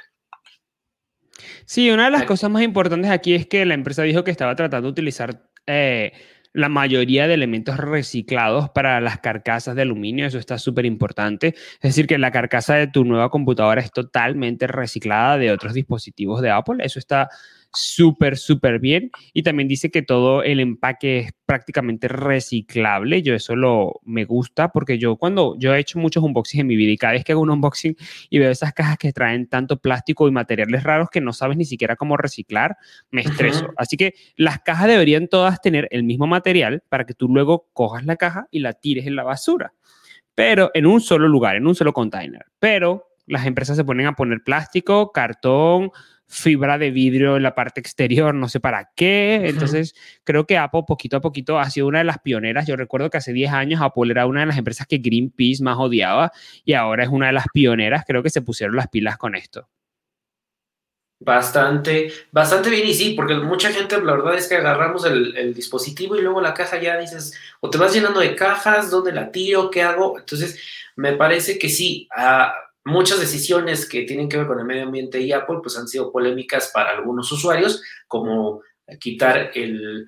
Sí, 1.66 1.90
una 1.92 2.06
de 2.06 2.12
las 2.12 2.24
cosas 2.24 2.50
más 2.50 2.64
importantes 2.64 3.12
aquí 3.12 3.34
es 3.34 3.48
que 3.48 3.66
la 3.66 3.74
empresa 3.74 4.04
dijo 4.04 4.24
que 4.24 4.32
estaba 4.32 4.56
tratando 4.56 4.88
de 4.88 4.92
utilizar 4.92 5.44
eh, 5.68 6.14
la 6.54 6.70
mayoría 6.70 7.28
de 7.28 7.36
elementos 7.36 7.78
reciclados 7.78 8.70
para 8.70 9.00
las 9.02 9.20
carcasas 9.20 9.76
de 9.76 9.84
aluminio. 9.84 10.26
Eso 10.26 10.40
está 10.40 10.58
súper 10.58 10.86
importante. 10.86 11.50
Es 11.76 11.82
decir, 11.82 12.08
que 12.08 12.18
la 12.18 12.32
carcasa 12.32 12.76
de 12.76 12.88
tu 12.88 13.06
nueva 13.06 13.30
computadora 13.30 13.82
es 13.82 13.92
totalmente 13.92 14.68
reciclada 14.68 15.38
de 15.38 15.52
otros 15.52 15.74
dispositivos 15.74 16.42
de 16.42 16.50
Apple. 16.50 16.84
Eso 16.84 17.00
está 17.00 17.30
súper, 17.74 18.38
súper 18.38 18.80
bien. 18.80 19.12
Y 19.34 19.44
también 19.44 19.68
dice 19.68 19.92
que 19.92 20.02
todo 20.02 20.44
el 20.44 20.60
empaque 20.60 21.20
es 21.20 21.32
prácticamente 21.46 22.08
reciclable. 22.08 23.22
Yo 23.22 23.34
eso 23.34 23.56
lo 23.56 24.00
me 24.04 24.26
gusta 24.26 24.72
porque 24.72 24.98
yo 24.98 25.18
cuando 25.18 25.56
yo 25.58 25.74
he 25.74 25.80
hecho 25.80 26.00
muchos 26.00 26.24
unboxings 26.24 26.62
en 26.62 26.68
mi 26.68 26.76
vida 26.76 26.92
y 26.92 26.98
cada 26.98 27.14
vez 27.14 27.24
que 27.24 27.32
hago 27.32 27.42
un 27.42 27.50
unboxing 27.50 27.96
y 28.30 28.40
veo 28.40 28.52
esas 28.52 28.74
cajas 28.74 28.98
que 28.98 29.14
traen 29.14 29.48
tanto 29.48 29.78
plástico 29.78 30.28
y 30.28 30.32
materiales 30.32 30.84
raros 30.84 31.10
que 31.10 31.22
no 31.22 31.34
sabes 31.34 31.58
ni 31.58 31.66
siquiera 31.66 31.96
cómo 31.96 32.18
reciclar, 32.18 32.78
me 33.12 33.22
estreso. 33.22 33.70
Así 33.78 33.98
que 33.98 34.14
las 34.36 34.60
cajas 34.60 34.88
deberían 34.88 35.28
todas 35.28 35.62
tener 35.62 35.88
el 35.92 36.04
mismo 36.04 36.28
material 36.28 36.84
para 36.90 37.06
que 37.06 37.14
tú 37.14 37.28
luego 37.28 37.70
cojas 37.74 38.06
la 38.06 38.16
caja 38.16 38.48
y 38.52 38.60
la 38.60 38.74
tires 38.74 39.08
en 39.08 39.16
la 39.16 39.24
basura. 39.24 39.74
Pero 40.36 40.72
en 40.74 40.86
un 40.86 41.02
solo 41.02 41.28
lugar, 41.28 41.56
en 41.56 41.68
un 41.68 41.76
solo 41.76 41.94
container. 41.94 42.46
Pero 42.60 43.10
las 43.30 43.46
empresas 43.46 43.78
se 43.78 43.84
ponen 43.84 44.08
a 44.08 44.16
poner 44.16 44.42
plástico, 44.44 45.12
cartón, 45.12 45.92
fibra 46.30 46.78
de 46.78 46.92
vidrio 46.92 47.38
en 47.38 47.44
la 47.44 47.56
parte 47.56 47.80
exterior, 47.80 48.36
no 48.36 48.48
sé 48.48 48.60
para 48.60 48.92
qué. 48.96 49.42
Entonces, 49.46 49.96
creo 50.24 50.46
que 50.46 50.58
Apple 50.58 50.84
poquito 50.88 51.18
a 51.18 51.22
poquito 51.22 51.60
ha 51.60 51.70
sido 51.72 51.88
una 51.88 51.98
de 51.98 52.06
las 52.06 52.20
pioneras. 52.20 52.68
Yo 52.68 52.76
recuerdo 52.76 53.10
que 53.10 53.18
hace 53.18 53.34
10 53.34 53.52
años 53.52 53.82
Apple 53.82 54.12
era 54.12 54.28
una 54.28 54.42
de 54.42 54.46
las 54.46 54.58
empresas 54.58 54.86
que 54.86 55.00
Greenpeace 55.00 55.64
más 55.64 55.78
odiaba 55.78 56.32
y 56.64 56.74
ahora 56.74 57.04
es 57.04 57.10
una 57.10 57.28
de 57.28 57.34
las 57.34 57.46
pioneras. 57.52 58.04
Creo 58.08 58.22
que 58.22 58.30
se 58.30 58.44
pusieron 58.44 58.76
las 58.76 58.88
pilas 58.88 59.18
con 59.18 59.36
esto. 59.36 59.68
Bastante, 61.22 62.14
bastante 62.32 62.70
bien 62.70 62.88
y 62.88 62.94
sí, 62.94 63.14
porque 63.14 63.36
mucha 63.36 63.72
gente, 63.72 64.00
la 64.02 64.14
verdad 64.14 64.36
es 64.36 64.48
que 64.48 64.56
agarramos 64.56 65.04
el, 65.06 65.54
dispositivo 65.54 66.16
y 66.16 66.22
luego 66.22 66.40
la 66.40 66.54
caja 66.54 66.80
ya 66.80 66.98
dices, 66.98 67.38
o 67.60 67.70
te 67.70 67.78
vas 67.78 67.94
llenando 67.94 68.22
de 68.22 68.36
cajas, 68.36 68.90
¿dónde 68.90 69.12
la 69.12 69.30
tiro? 69.30 69.70
¿Qué 69.70 69.82
hago? 69.82 70.18
Entonces, 70.18 70.58
me 70.96 71.14
parece 71.14 71.60
que 71.60 71.68
sí, 71.68 72.08
ah, 72.16 72.54
muchas 72.90 73.20
decisiones 73.20 73.88
que 73.88 74.04
tienen 74.04 74.28
que 74.28 74.38
ver 74.38 74.48
con 74.48 74.60
el 74.60 74.66
medio 74.66 74.84
ambiente 74.84 75.20
y 75.22 75.32
Apple 75.32 75.58
pues 75.62 75.78
han 75.78 75.88
sido 75.88 76.12
polémicas 76.12 76.72
para 76.74 76.92
algunos 76.92 77.32
usuarios, 77.32 77.82
como 78.08 78.62
quitar 79.00 79.52
el, 79.54 80.08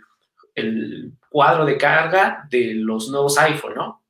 cuadro 1.29 1.65
de 1.65 1.77
carga 1.77 2.45
de 2.49 2.73
los 2.75 3.09
nuevos 3.09 3.37
iPhone, 3.37 3.75
¿no? 3.75 4.03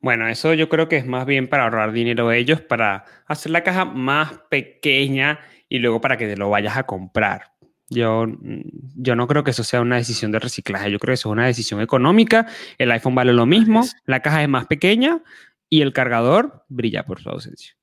Bueno, 0.00 0.28
eso 0.28 0.54
yo 0.54 0.68
creo 0.68 0.88
que 0.88 0.96
es 0.96 1.06
más 1.06 1.26
bien 1.26 1.48
para 1.48 1.64
ahorrar 1.64 1.92
dinero 1.92 2.32
ellos, 2.32 2.60
para 2.60 3.04
hacer 3.26 3.52
la 3.52 3.62
caja 3.62 3.84
más 3.84 4.32
pequeña 4.48 5.40
y 5.68 5.78
luego 5.78 6.00
para 6.00 6.16
que 6.16 6.26
te 6.26 6.36
lo 6.36 6.50
vayas 6.50 6.76
a 6.76 6.84
comprar. 6.84 7.52
Yo, 7.88 8.26
yo 8.96 9.16
no 9.16 9.26
creo 9.26 9.42
que 9.42 9.50
eso 9.50 9.64
sea 9.64 9.80
una 9.80 9.96
decisión 9.96 10.30
de 10.30 10.38
reciclaje, 10.38 10.90
yo 10.90 10.98
creo 10.98 11.10
que 11.12 11.14
eso 11.14 11.28
es 11.28 11.32
una 11.32 11.46
decisión 11.46 11.80
económica. 11.80 12.46
El 12.78 12.92
iPhone 12.92 13.14
vale 13.14 13.32
lo 13.32 13.46
mismo, 13.46 13.84
la 14.06 14.20
caja 14.20 14.42
es 14.42 14.48
más 14.48 14.66
pequeña, 14.66 15.22
y 15.70 15.80
el 15.80 15.94
cargador 15.94 16.64
brilla 16.68 17.06
por 17.06 17.22
su 17.22 17.30
ausencia. 17.30 17.74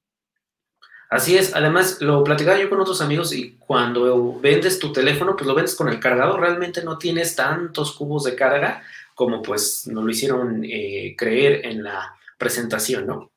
Así 1.09 1.37
es, 1.37 1.55
además 1.55 2.01
lo 2.01 2.21
platicaba 2.23 2.59
yo 2.59 2.69
con 2.69 2.81
otros 2.81 3.01
amigos 3.01 3.33
y 3.33 3.53
cuando 3.53 4.39
vendes 4.41 4.77
tu 4.77 4.91
teléfono, 4.91 5.37
pues 5.37 5.47
lo 5.47 5.55
vendes 5.55 5.73
con 5.73 5.87
el 5.87 6.01
cargador, 6.01 6.41
realmente 6.41 6.83
no 6.83 6.97
tienes 6.97 7.33
tantos 7.35 7.93
cubos 7.93 8.25
de 8.25 8.35
carga 8.35 8.83
como 9.15 9.41
pues 9.41 9.87
nos 9.87 10.03
lo 10.03 10.11
hicieron 10.11 10.63
eh, 10.65 11.15
creer 11.17 11.65
en 11.65 11.81
la 11.81 12.13
presentación, 12.37 13.07
¿no? 13.07 13.31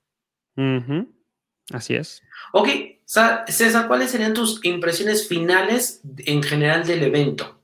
Así 1.73 1.95
es. 1.95 2.23
Ok, 2.53 2.69
César, 3.05 3.87
¿cuáles 3.87 4.11
serían 4.11 4.35
tus 4.35 4.65
impresiones 4.65 5.29
finales 5.29 6.03
en 6.19 6.43
general 6.43 6.85
del 6.85 7.05
evento? 7.05 7.61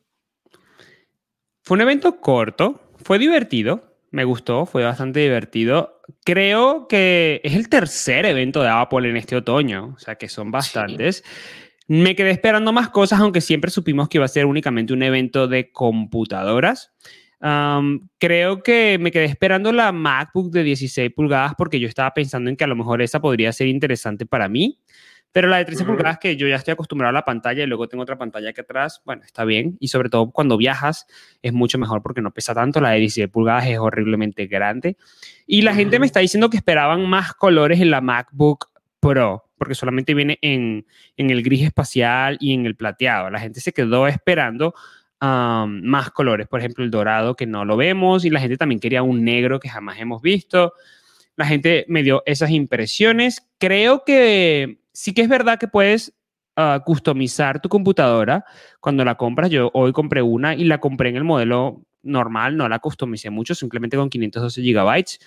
Fue 1.63 1.75
un 1.75 1.81
evento 1.81 2.21
corto, 2.21 2.81
fue 3.03 3.19
divertido, 3.19 3.99
me 4.13 4.25
gustó, 4.25 4.67
fue 4.67 4.85
bastante 4.85 5.21
divertido. 5.21 5.96
Creo 6.25 6.89
que 6.89 7.41
es 7.45 7.55
el 7.55 7.69
tercer 7.69 8.27
evento 8.27 8.63
de 8.63 8.69
Apple 8.69 9.09
en 9.09 9.17
este 9.17 9.37
otoño, 9.37 9.95
o 9.97 9.99
sea 9.99 10.17
que 10.17 10.29
son 10.29 10.51
bastantes. 10.51 11.25
Me 11.89 12.17
quedé 12.17 12.31
esperando 12.31 12.73
más 12.73 12.89
cosas, 12.91 13.21
aunque 13.21 13.41
siempre 13.41 13.71
supimos 13.71 14.09
que 14.09 14.19
iba 14.19 14.25
a 14.25 14.29
ser 14.29 14.47
únicamente 14.47 14.93
un 14.93 15.03
evento 15.03 15.47
de 15.47 15.71
computadoras. 15.71 16.93
creo 18.19 18.63
que 18.63 18.99
me 19.01 19.11
quedé 19.11 19.27
esperando 19.27 19.73
la 19.73 19.93
MacBook 19.93 20.51
de 20.51 20.65
16 20.65 21.13
pulgadas 21.15 21.55
porque 21.57 21.79
yo 21.79 21.87
estaba 21.87 22.13
pensando 22.13 22.51
en 22.51 22.57
que 22.57 22.65
a 22.65 22.69
lo 22.69 22.77
mejor 22.77 23.03
esa 23.03 23.21
podría 23.21 23.53
ser 23.53 23.69
interesante 23.69 24.27
para 24.27 24.49
mí. 24.49 24.81
Pero 25.37 25.49
la 25.49 25.59
de 25.59 25.67
13 25.67 25.85
pulgadas, 25.85 26.17
que 26.19 26.35
yo 26.35 26.49
ya 26.49 26.57
estoy 26.57 26.73
acostumbrado 26.73 27.11
a 27.11 27.13
la 27.13 27.23
pantalla 27.23 27.63
y 27.63 27.67
luego 27.67 27.89
tengo 27.89 28.03
otra 28.03 28.17
pantalla 28.17 28.49
aquí 28.49 28.63
atrás, 28.63 29.03
bueno, 29.05 29.23
está 29.23 29.45
bien. 29.45 29.77
Y 29.81 29.89
sobre 29.89 30.09
todo 30.09 30.31
cuando 30.31 30.57
viajas 30.57 31.07
es 31.43 31.53
mucho 31.53 31.77
mejor 31.77 32.01
porque 32.01 32.23
no 32.23 32.31
pesa 32.31 32.55
tanto. 32.55 32.81
La 32.81 32.93
de 32.93 33.01
16 33.01 33.29
pulgadas 33.29 33.67
es 33.67 33.79
horriblemente 33.79 34.47
grande. 34.47 34.97
Y 35.47 35.61
la 35.61 35.75
gente 35.75 35.99
me 35.99 36.07
está 36.07 36.21
diciendo 36.21 36.49
que 36.49 36.57
esperaban 36.57 37.07
más 37.07 37.35
colores 37.35 37.83
en 37.83 37.91
la 37.91 38.01
MacBook 38.01 38.71
Pro, 38.99 39.51
porque 39.59 39.75
solamente 39.75 40.15
viene 40.15 40.39
en, 40.41 40.87
en 41.19 41.29
el 41.29 41.43
gris 41.43 41.65
espacial 41.65 42.39
y 42.41 42.55
en 42.55 42.65
el 42.65 42.75
plateado. 42.75 43.29
La 43.29 43.39
gente 43.39 43.61
se 43.61 43.75
quedó 43.75 44.07
esperando 44.07 44.73
más 45.21 46.13
colores, 46.13 46.49
por 46.49 46.61
ejemplo, 46.61 46.83
el 46.83 46.91
dorado 46.91 47.37
que 47.37 47.45
no 47.45 47.67
lo 47.67 47.77
vemos 47.77 48.25
y 48.25 48.31
la 48.31 48.41
gente 48.41 48.57
también 48.57 48.81
quería 48.81 49.03
un 49.03 49.23
negro 49.23 49.61
que 49.61 49.69
jamás 49.69 50.01
hemos 50.01 50.23
visto. 50.23 50.73
La 51.37 51.45
gente 51.45 51.85
me 51.89 52.03
dio 52.03 52.23
esas 52.25 52.49
impresiones. 52.49 53.47
Creo 53.59 54.03
que 54.03 54.79
sí 54.97 55.13
que 55.13 55.21
es 55.21 55.29
verdad 55.29 55.59
que 55.59 55.69
puedes 55.69 56.15
uh, 56.57 56.81
customizar 56.83 57.61
tu 57.61 57.69
computadora 57.69 58.45
cuando 58.81 59.05
la 59.05 59.17
compras. 59.17 59.51
Yo 59.51 59.71
hoy 59.75 59.93
compré 59.93 60.23
una 60.23 60.55
y 60.55 60.65
la 60.65 60.79
compré 60.79 61.11
en 61.11 61.17
el 61.17 61.25
modelo 61.25 61.83
normal, 62.03 62.57
no 62.57 62.67
la 62.67 62.79
customicé 62.79 63.29
mucho, 63.29 63.55
simplemente 63.55 63.99
con 63.99 64.09
512 64.09 64.63
gigabytes. 64.63 65.19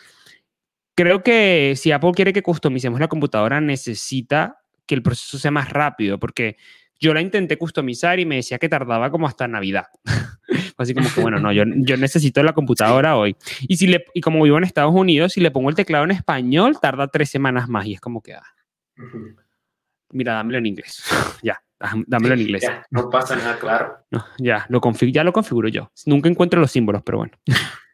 Creo 0.95 1.21
que 1.21 1.75
si 1.75 1.91
Apple 1.91 2.12
quiere 2.15 2.34
que 2.34 2.41
customicemos 2.41 2.99
la 2.99 3.08
computadora, 3.08 3.62
necesita 3.62 4.58
que 4.88 4.95
el 4.95 5.03
proceso 5.03 5.38
sea 5.38 5.51
más 5.51 5.69
rápido, 5.69 6.19
porque 6.19 6.58
yo 6.99 7.13
la 7.13 7.21
intenté 7.21 7.58
customizar 7.58 8.19
y 8.19 8.25
me 8.25 8.38
decía 8.38 8.58
que 8.58 8.69
tardaba 8.69 9.12
como 9.12 9.27
hasta 9.27 9.47
Navidad. 9.47 9.86
Así 10.77 10.95
como 10.95 11.13
que, 11.13 11.21
bueno, 11.21 11.39
no, 11.39 11.51
yo, 11.51 11.63
necesito 11.65 12.41
la 12.41 12.53
computadora 12.53 13.17
hoy. 13.17 13.36
Y, 13.62 13.77
si 13.77 13.95
y 14.15 14.21
como 14.21 14.43
vivo 14.43 14.58
en 14.58 14.63
Estados 14.63 14.95
Unidos, 14.95 15.34
si 15.34 15.41
le 15.41 15.51
pongo 15.51 15.69
el 15.69 15.75
teclado 15.75 16.05
en 16.05 16.12
español, 16.12 16.79
tarda 16.82 17.08
tres 17.08 17.29
semanas 17.29 17.69
más 17.69 17.86
y 17.86 17.93
es 17.93 18.01
como 18.01 18.21
que, 18.21 18.34
ah, 18.34 18.43
mira, 20.12 20.34
dámelo 20.34 20.60
en 20.60 20.65
inglés. 20.65 21.04
ya, 21.43 21.62
dámelo 22.08 22.34
en 22.34 22.41
inglés. 22.41 22.63
Ya, 22.63 22.86
no 22.91 23.10
pasa 23.10 23.36
nada, 23.36 23.58
claro. 23.58 24.06
ya, 24.38 24.65
lo 24.69 24.82
ya 24.82 25.24
lo 25.24 25.34
configuro 25.34 25.69
yo. 25.69 25.91
Nunca 26.06 26.30
encuentro 26.30 26.60
los 26.60 26.72
símbolos, 26.72 27.02
pero 27.04 27.19
bueno. 27.19 27.34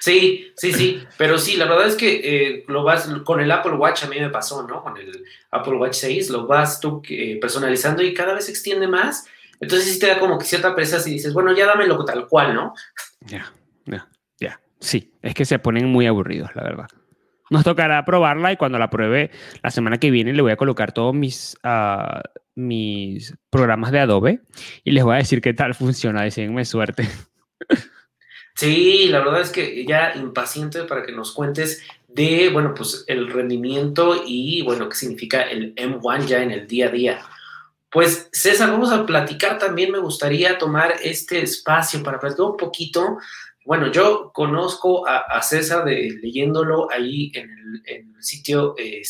Sí, 0.00 0.52
sí, 0.56 0.72
sí, 0.72 1.02
pero 1.16 1.38
sí, 1.38 1.56
la 1.56 1.66
verdad 1.66 1.86
es 1.86 1.94
que 1.94 2.20
eh, 2.24 2.64
lo 2.68 2.82
vas 2.82 3.08
con 3.24 3.40
el 3.40 3.50
Apple 3.50 3.74
Watch, 3.74 4.04
a 4.04 4.08
mí 4.08 4.18
me 4.18 4.30
pasó, 4.30 4.66
¿no? 4.66 4.82
Con 4.82 4.96
el 4.96 5.24
Apple 5.50 5.74
Watch 5.74 5.94
6, 5.94 6.30
lo 6.30 6.46
vas 6.46 6.80
tú 6.80 7.00
eh, 7.08 7.38
personalizando 7.40 8.02
y 8.02 8.12
cada 8.12 8.34
vez 8.34 8.46
se 8.46 8.50
extiende 8.50 8.88
más. 8.88 9.26
Entonces 9.60 9.92
sí 9.92 9.98
te 9.98 10.08
da 10.08 10.18
como 10.18 10.38
que 10.38 10.44
cierta 10.44 10.74
presa 10.74 10.98
y 11.08 11.12
dices, 11.12 11.32
bueno, 11.32 11.54
ya 11.54 11.66
dámelo 11.66 12.04
tal 12.04 12.26
cual, 12.26 12.54
¿no? 12.54 12.74
Ya, 13.20 13.52
ya, 13.86 14.08
ya. 14.38 14.60
Sí, 14.80 15.12
es 15.22 15.34
que 15.34 15.44
se 15.44 15.58
ponen 15.58 15.86
muy 15.86 16.06
aburridos, 16.06 16.50
la 16.54 16.64
verdad. 16.64 16.88
Nos 17.50 17.64
tocará 17.64 18.04
probarla 18.04 18.52
y 18.52 18.56
cuando 18.56 18.78
la 18.78 18.90
pruebe 18.90 19.30
la 19.62 19.70
semana 19.70 19.98
que 19.98 20.10
viene 20.10 20.32
le 20.32 20.42
voy 20.42 20.52
a 20.52 20.56
colocar 20.56 20.92
todos 20.92 21.14
mis, 21.14 21.56
uh, 21.64 22.20
mis 22.56 23.34
programas 23.50 23.92
de 23.92 24.00
Adobe 24.00 24.40
y 24.82 24.90
les 24.90 25.04
voy 25.04 25.14
a 25.14 25.18
decir 25.18 25.40
qué 25.40 25.54
tal 25.54 25.74
funciona. 25.74 26.22
Deseenme 26.22 26.64
suerte. 26.64 27.08
Sí, 28.56 29.08
la 29.08 29.18
verdad 29.18 29.42
es 29.42 29.50
que 29.50 29.84
ya 29.84 30.14
impaciente 30.16 30.84
para 30.84 31.04
que 31.04 31.12
nos 31.12 31.32
cuentes 31.32 31.82
de, 32.08 32.48
bueno, 32.48 32.72
pues 32.74 33.04
el 33.06 33.30
rendimiento 33.30 34.22
y, 34.26 34.62
bueno, 34.62 34.88
qué 34.88 34.94
significa 34.94 35.42
el 35.42 35.74
M1 35.74 36.24
ya 36.24 36.42
en 36.42 36.50
el 36.50 36.66
día 36.66 36.86
a 36.86 36.90
día. 36.90 37.20
Pues 37.90 38.30
César, 38.32 38.70
vamos 38.70 38.90
a 38.92 39.04
platicar 39.04 39.58
también, 39.58 39.92
me 39.92 39.98
gustaría 39.98 40.56
tomar 40.56 40.94
este 41.02 41.42
espacio 41.42 42.02
para 42.02 42.18
platicar 42.18 42.46
un 42.46 42.56
poquito. 42.56 43.18
Bueno, 43.66 43.90
yo 43.92 44.30
conozco 44.32 45.06
a, 45.06 45.42
César 45.42 45.84
de, 45.84 46.18
leyéndolo 46.22 46.90
ahí 46.90 47.30
en 47.34 47.50
el, 47.84 48.06
sitio 48.20 48.74
eh, 48.78 49.02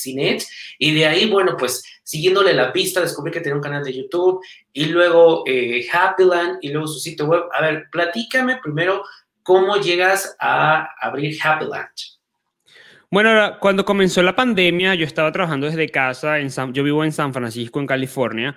y 0.78 0.94
de 0.94 1.06
ahí, 1.06 1.30
bueno, 1.30 1.56
pues 1.56 1.84
siguiéndole 2.02 2.52
la 2.52 2.72
pista, 2.72 3.00
descubrí 3.00 3.30
que 3.30 3.40
tenía 3.40 3.54
un 3.54 3.62
canal 3.62 3.84
de 3.84 3.94
YouTube 3.94 4.40
y 4.72 4.86
luego 4.86 5.44
eh, 5.46 5.86
Happyland 5.90 6.58
y 6.60 6.70
luego 6.70 6.88
su 6.88 6.98
sitio 6.98 7.26
web. 7.26 7.44
A 7.52 7.62
ver, 7.62 7.86
platícame 7.90 8.58
primero 8.62 9.04
¿Cómo 9.46 9.76
llegas 9.76 10.36
a 10.40 10.90
abrir 11.00 11.38
Happy 11.40 11.66
Land? 11.66 11.88
Bueno, 13.08 13.58
cuando 13.60 13.84
comenzó 13.84 14.20
la 14.20 14.34
pandemia, 14.34 14.96
yo 14.96 15.06
estaba 15.06 15.30
trabajando 15.30 15.68
desde 15.68 15.88
casa. 15.88 16.40
En 16.40 16.48
yo 16.72 16.82
vivo 16.82 17.04
en 17.04 17.12
San 17.12 17.32
Francisco, 17.32 17.78
en 17.78 17.86
California. 17.86 18.56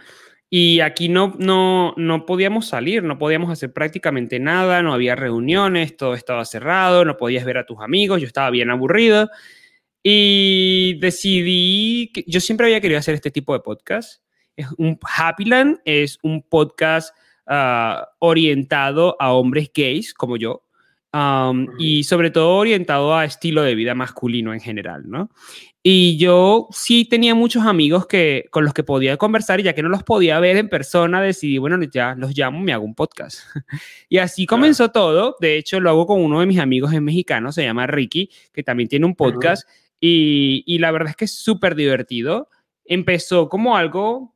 Y 0.51 0.79
aquí 0.79 1.09
no, 1.09 1.35
no, 1.38 1.93
no 1.95 2.25
podíamos 2.25 2.67
salir, 2.67 3.03
no 3.03 3.19
podíamos 3.19 3.51
hacer 3.51 3.71
prácticamente 3.71 4.39
nada, 4.39 4.81
no 4.81 4.93
había 4.93 5.15
reuniones, 5.15 5.95
todo 5.95 6.15
estaba 6.15 6.43
cerrado, 6.43 7.05
no 7.05 7.17
podías 7.17 7.45
ver 7.45 7.59
a 7.59 7.65
tus 7.67 7.79
amigos, 7.81 8.19
yo 8.19 8.27
estaba 8.27 8.49
bien 8.49 8.71
aburrido. 8.71 9.29
Y 10.01 10.97
decidí 10.99 12.12
que 12.13 12.23
yo 12.25 12.39
siempre 12.39 12.65
había 12.65 12.81
querido 12.81 12.99
hacer 12.99 13.15
este 13.15 13.31
tipo 13.31 13.53
de 13.53 13.59
podcast. 13.59 14.23
Es 14.55 14.67
un 14.77 14.97
Happyland 15.03 15.79
es 15.85 16.17
un 16.23 16.41
podcast 16.41 17.15
ah, 17.45 18.09
orientado 18.19 19.15
a 19.19 19.33
hombres 19.33 19.69
gays 19.73 20.13
como 20.13 20.35
yo, 20.35 20.63
y 21.79 22.03
sobre 22.03 22.29
todo 22.29 22.55
orientado 22.55 23.15
a 23.15 23.25
estilo 23.25 23.63
de 23.63 23.75
vida 23.75 23.95
masculino 23.95 24.53
en 24.53 24.59
general, 24.59 25.09
¿no? 25.09 25.29
Y 25.81 26.17
yo 26.17 26.67
sí 26.71 27.05
tenía 27.05 27.35
muchos 27.35 27.65
amigos 27.65 28.05
que, 28.05 28.45
con 28.51 28.65
los 28.65 28.73
que 28.73 28.83
podía 28.83 29.15
conversar 29.17 29.59
y 29.59 29.63
ya 29.63 29.73
que 29.73 29.81
no 29.81 29.89
los 29.89 30.03
podía 30.03 30.39
ver 30.39 30.57
en 30.57 30.67
persona, 30.67 31.21
decidí, 31.21 31.57
bueno, 31.57 31.81
ya 31.83 32.15
los 32.15 32.37
llamo, 32.37 32.59
me 32.59 32.73
hago 32.73 32.83
un 32.83 32.95
podcast. 32.95 33.39
y 34.09 34.17
así 34.17 34.45
comenzó 34.45 34.91
todo. 34.91 35.37
De 35.39 35.57
hecho, 35.57 35.79
lo 35.79 35.89
hago 35.89 36.05
con 36.05 36.21
uno 36.21 36.41
de 36.41 36.45
mis 36.45 36.59
amigos 36.59 36.93
en 36.93 37.05
mexicano, 37.05 37.51
se 37.51 37.63
llama 37.63 37.87
Ricky, 37.87 38.29
que 38.51 38.61
también 38.61 38.89
tiene 38.89 39.05
un 39.05 39.15
podcast. 39.15 39.67
y, 40.01 40.63
y 40.65 40.79
la 40.79 40.91
verdad 40.91 41.11
es 41.11 41.15
que 41.15 41.25
es 41.25 41.33
súper 41.33 41.75
divertido. 41.75 42.49
Empezó 42.85 43.47
como 43.47 43.77
algo 43.77 44.35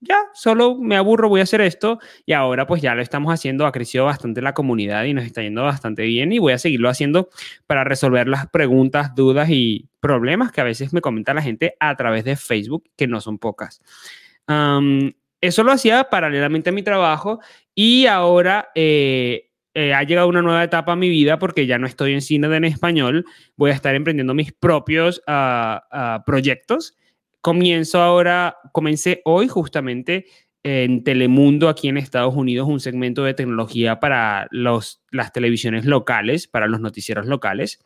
ya, 0.00 0.16
solo 0.32 0.76
me 0.76 0.96
aburro, 0.96 1.28
voy 1.28 1.40
a 1.40 1.42
hacer 1.42 1.60
esto. 1.60 1.98
Y 2.24 2.32
ahora 2.32 2.66
pues 2.66 2.80
ya 2.82 2.94
lo 2.94 3.02
estamos 3.02 3.32
haciendo, 3.32 3.66
ha 3.66 3.72
crecido 3.72 4.06
bastante 4.06 4.40
la 4.40 4.54
comunidad 4.54 5.04
y 5.04 5.14
nos 5.14 5.24
está 5.24 5.42
yendo 5.42 5.62
bastante 5.62 6.02
bien 6.04 6.32
y 6.32 6.38
voy 6.38 6.54
a 6.54 6.58
seguirlo 6.58 6.88
haciendo 6.88 7.28
para 7.66 7.84
resolver 7.84 8.26
las 8.26 8.48
preguntas, 8.48 9.14
dudas 9.14 9.50
y 9.50 9.88
problemas 10.00 10.52
que 10.52 10.62
a 10.62 10.64
veces 10.64 10.92
me 10.92 11.02
comenta 11.02 11.34
la 11.34 11.42
gente 11.42 11.76
a 11.80 11.94
través 11.96 12.24
de 12.24 12.36
Facebook, 12.36 12.84
que 12.96 13.06
no 13.06 13.20
son 13.20 13.38
pocas. 13.38 13.82
eso 15.40 15.62
lo 15.62 15.72
hacía 15.72 16.04
paralelamente 16.04 16.70
a 16.70 16.72
mi 16.72 16.82
trabajo 16.82 17.40
y 17.74 18.06
ahora 18.06 18.70
eh, 18.74 19.50
eh, 19.74 19.94
ha 19.94 20.02
llegado 20.02 20.28
una 20.28 20.42
nueva 20.42 20.64
etapa 20.64 20.92
a 20.92 20.96
mi 20.96 21.08
vida 21.08 21.38
porque 21.38 21.66
ya 21.66 21.78
no 21.78 21.86
estoy 21.86 22.14
en 22.14 22.22
cine 22.22 22.54
en 22.56 22.64
español, 22.64 23.26
voy 23.56 23.70
a 23.70 23.74
estar 23.74 23.94
emprendiendo 23.94 24.34
mis 24.34 24.52
propios 24.52 25.22
ah, 25.26 25.84
ah, 25.92 26.22
proyectos 26.26 26.96
Comienzo 27.40 28.02
ahora, 28.02 28.56
comencé 28.72 29.22
hoy 29.24 29.48
justamente 29.48 30.26
en 30.62 31.04
Telemundo 31.04 31.68
aquí 31.68 31.88
en 31.88 31.96
Estados 31.96 32.34
Unidos 32.34 32.68
un 32.68 32.80
segmento 32.80 33.24
de 33.24 33.34
tecnología 33.34 33.98
para 33.98 34.46
los, 34.50 35.02
las 35.10 35.32
televisiones 35.32 35.86
locales, 35.86 36.46
para 36.46 36.66
los 36.66 36.80
noticieros 36.80 37.26
locales, 37.26 37.80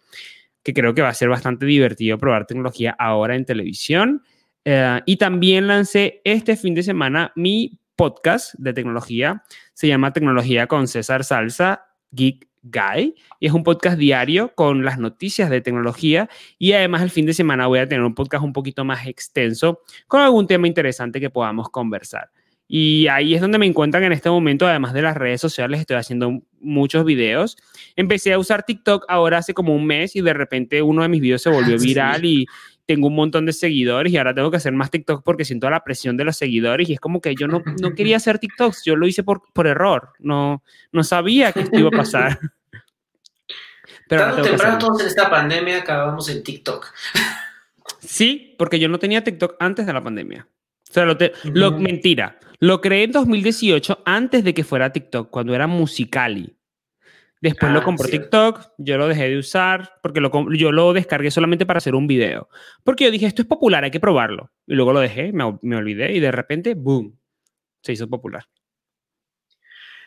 que 0.62 0.74
creo 0.74 0.94
que 0.94 1.02
va 1.02 1.08
a 1.08 1.14
ser 1.14 1.28
bastante 1.28 1.66
divertido 1.66 2.18
probar 2.18 2.46
tecnología 2.46 2.96
ahora 2.98 3.36
en 3.36 3.44
televisión. 3.44 4.22
Eh, 4.64 5.00
y 5.06 5.16
también 5.18 5.68
lancé 5.68 6.20
este 6.24 6.56
fin 6.56 6.74
de 6.74 6.82
semana 6.82 7.32
mi 7.36 7.78
podcast 7.96 8.54
de 8.58 8.72
tecnología, 8.72 9.44
se 9.72 9.86
llama 9.86 10.12
Tecnología 10.12 10.66
con 10.66 10.88
César 10.88 11.22
Salsa, 11.22 11.86
Geek 12.10 12.48
Guy 12.64 13.14
y 13.38 13.46
es 13.46 13.52
un 13.52 13.62
podcast 13.62 13.98
diario 13.98 14.54
con 14.54 14.84
las 14.84 14.98
noticias 14.98 15.50
de 15.50 15.60
tecnología 15.60 16.28
y 16.58 16.72
además 16.72 17.02
el 17.02 17.10
fin 17.10 17.26
de 17.26 17.34
semana 17.34 17.66
voy 17.66 17.78
a 17.78 17.88
tener 17.88 18.04
un 18.04 18.14
podcast 18.14 18.42
un 18.42 18.52
poquito 18.52 18.84
más 18.84 19.06
extenso 19.06 19.80
con 20.08 20.20
algún 20.20 20.46
tema 20.46 20.66
interesante 20.66 21.20
que 21.20 21.30
podamos 21.30 21.68
conversar. 21.68 22.30
Y 22.66 23.06
ahí 23.08 23.34
es 23.34 23.42
donde 23.42 23.58
me 23.58 23.66
encuentran 23.66 24.04
en 24.04 24.12
este 24.12 24.30
momento, 24.30 24.66
además 24.66 24.94
de 24.94 25.02
las 25.02 25.16
redes 25.16 25.40
sociales, 25.40 25.80
estoy 25.80 25.96
haciendo 25.96 26.42
muchos 26.60 27.04
videos. 27.04 27.56
Empecé 27.94 28.32
a 28.32 28.38
usar 28.38 28.64
TikTok 28.64 29.04
ahora 29.08 29.38
hace 29.38 29.52
como 29.52 29.74
un 29.74 29.86
mes 29.86 30.16
y 30.16 30.22
de 30.22 30.32
repente 30.32 30.80
uno 30.80 31.02
de 31.02 31.08
mis 31.08 31.20
videos 31.20 31.42
se 31.42 31.50
volvió 31.50 31.78
viral 31.78 32.24
y 32.24 32.46
tengo 32.86 33.08
un 33.08 33.14
montón 33.14 33.46
de 33.46 33.52
seguidores 33.52 34.12
y 34.12 34.16
ahora 34.16 34.34
tengo 34.34 34.50
que 34.50 34.58
hacer 34.58 34.72
más 34.72 34.90
TikTok 34.90 35.22
porque 35.24 35.44
siento 35.44 35.68
la 35.70 35.84
presión 35.84 36.16
de 36.16 36.24
los 36.24 36.36
seguidores 36.36 36.88
y 36.88 36.94
es 36.94 37.00
como 37.00 37.20
que 37.20 37.34
yo 37.34 37.48
no, 37.48 37.62
no 37.80 37.94
quería 37.94 38.16
hacer 38.16 38.38
TikToks, 38.38 38.82
yo 38.84 38.96
lo 38.96 39.06
hice 39.06 39.22
por, 39.22 39.42
por 39.52 39.66
error, 39.66 40.12
no, 40.18 40.62
no 40.92 41.04
sabía 41.04 41.52
que 41.52 41.60
esto 41.60 41.78
iba 41.78 41.88
a 41.88 41.98
pasar. 41.98 42.38
Pero 44.08 44.42
temprano 44.42 44.78
todos 44.78 45.00
en 45.00 45.06
esta 45.06 45.30
pandemia 45.30 45.78
acabamos 45.78 46.28
en 46.28 46.42
TikTok. 46.42 46.92
Sí, 48.00 48.54
porque 48.58 48.78
yo 48.78 48.88
no 48.88 48.98
tenía 48.98 49.24
TikTok 49.24 49.56
antes 49.58 49.86
de 49.86 49.92
la 49.94 50.02
pandemia. 50.02 50.46
O 50.90 50.92
sea, 50.92 51.06
lo, 51.06 51.16
lo 51.44 51.72
mentira. 51.78 52.38
Lo 52.60 52.82
creé 52.82 53.04
en 53.04 53.12
2018 53.12 54.02
antes 54.04 54.44
de 54.44 54.52
que 54.52 54.62
fuera 54.62 54.92
TikTok, 54.92 55.30
cuando 55.30 55.54
era 55.54 55.66
Musicali. 55.66 56.54
Después 57.44 57.72
lo 57.72 57.80
ah, 57.80 57.84
compró 57.84 58.08
TikTok, 58.08 58.72
yo 58.78 58.96
lo 58.96 59.06
dejé 59.06 59.28
de 59.28 59.36
usar 59.36 59.98
porque 60.02 60.18
lo, 60.18 60.30
yo 60.54 60.72
lo 60.72 60.94
descargué 60.94 61.30
solamente 61.30 61.66
para 61.66 61.76
hacer 61.76 61.94
un 61.94 62.06
video. 62.06 62.48
Porque 62.84 63.04
yo 63.04 63.10
dije, 63.10 63.26
esto 63.26 63.42
es 63.42 63.48
popular, 63.48 63.84
hay 63.84 63.90
que 63.90 64.00
probarlo. 64.00 64.50
Y 64.66 64.72
luego 64.72 64.94
lo 64.94 65.00
dejé, 65.00 65.30
me, 65.30 65.58
me 65.60 65.76
olvidé 65.76 66.14
y 66.14 66.20
de 66.20 66.32
repente, 66.32 66.72
boom, 66.72 67.18
se 67.82 67.92
hizo 67.92 68.08
popular. 68.08 68.46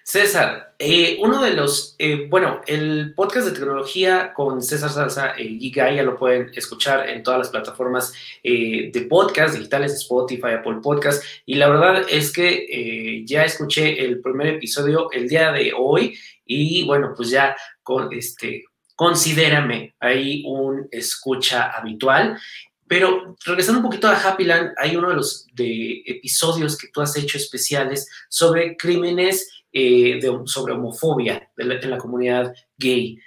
César, 0.08 0.74
eh, 0.80 1.17
uno 1.20 1.41
de 1.41 1.52
los, 1.52 1.98
eh, 2.00 2.28
bueno, 2.30 2.62
el 2.65 3.13
podcast 3.13 3.46
de 3.46 3.52
tecnología 3.52 4.32
con 4.34 4.62
César 4.62 4.89
Salsa, 4.89 5.32
el 5.32 5.60
Giga, 5.60 5.91
ya 5.91 6.02
lo 6.02 6.17
pueden 6.17 6.50
escuchar 6.56 7.10
en 7.10 7.24
todas 7.24 7.39
las 7.39 7.50
plataformas 7.50 8.13
eh, 8.41 8.89
de 8.93 9.02
podcast 9.02 9.56
digitales, 9.56 9.96
Spotify, 9.96 10.52
Apple 10.60 10.78
Podcast, 10.82 11.22
y 11.46 11.56
la 11.56 11.67
verdad 11.67 12.06
es 12.10 12.32
que 12.32 13.26
ya 13.26 13.43
escuché 13.43 14.06
el 14.06 14.22
primer 14.22 14.48
episodio 14.48 15.12
el 15.12 15.28
día 15.28 15.52
de 15.52 15.74
hoy 15.78 16.17
y 16.46 16.86
bueno, 16.86 17.12
pues 17.13 17.30
ya 17.30 17.58
con 17.84 18.08
este, 18.13 18.63
considérame 18.96 19.93
ahí 20.00 20.41
un 20.46 20.88
escucha 20.89 21.72
habitual. 21.72 22.39
Pero 22.88 23.36
regresando 23.45 23.80
un 23.80 23.86
poquito 23.86 24.08
a 24.08 24.15
Happyland, 24.15 24.73
hay 24.78 24.95
uno 24.95 25.10
de 25.10 25.15
los 25.15 25.47
episodios 25.58 26.78
que 26.78 26.88
tú 26.88 27.02
has 27.02 27.15
hecho 27.17 27.38
especiales 27.38 28.08
sobre 28.30 28.78
crímenes 28.78 29.50
eh, 29.73 30.19
sobre 30.45 30.73
homofobia 30.73 31.50
en 31.58 31.89
la 31.89 31.97
comunidad 31.97 32.54
gay. 32.78 33.19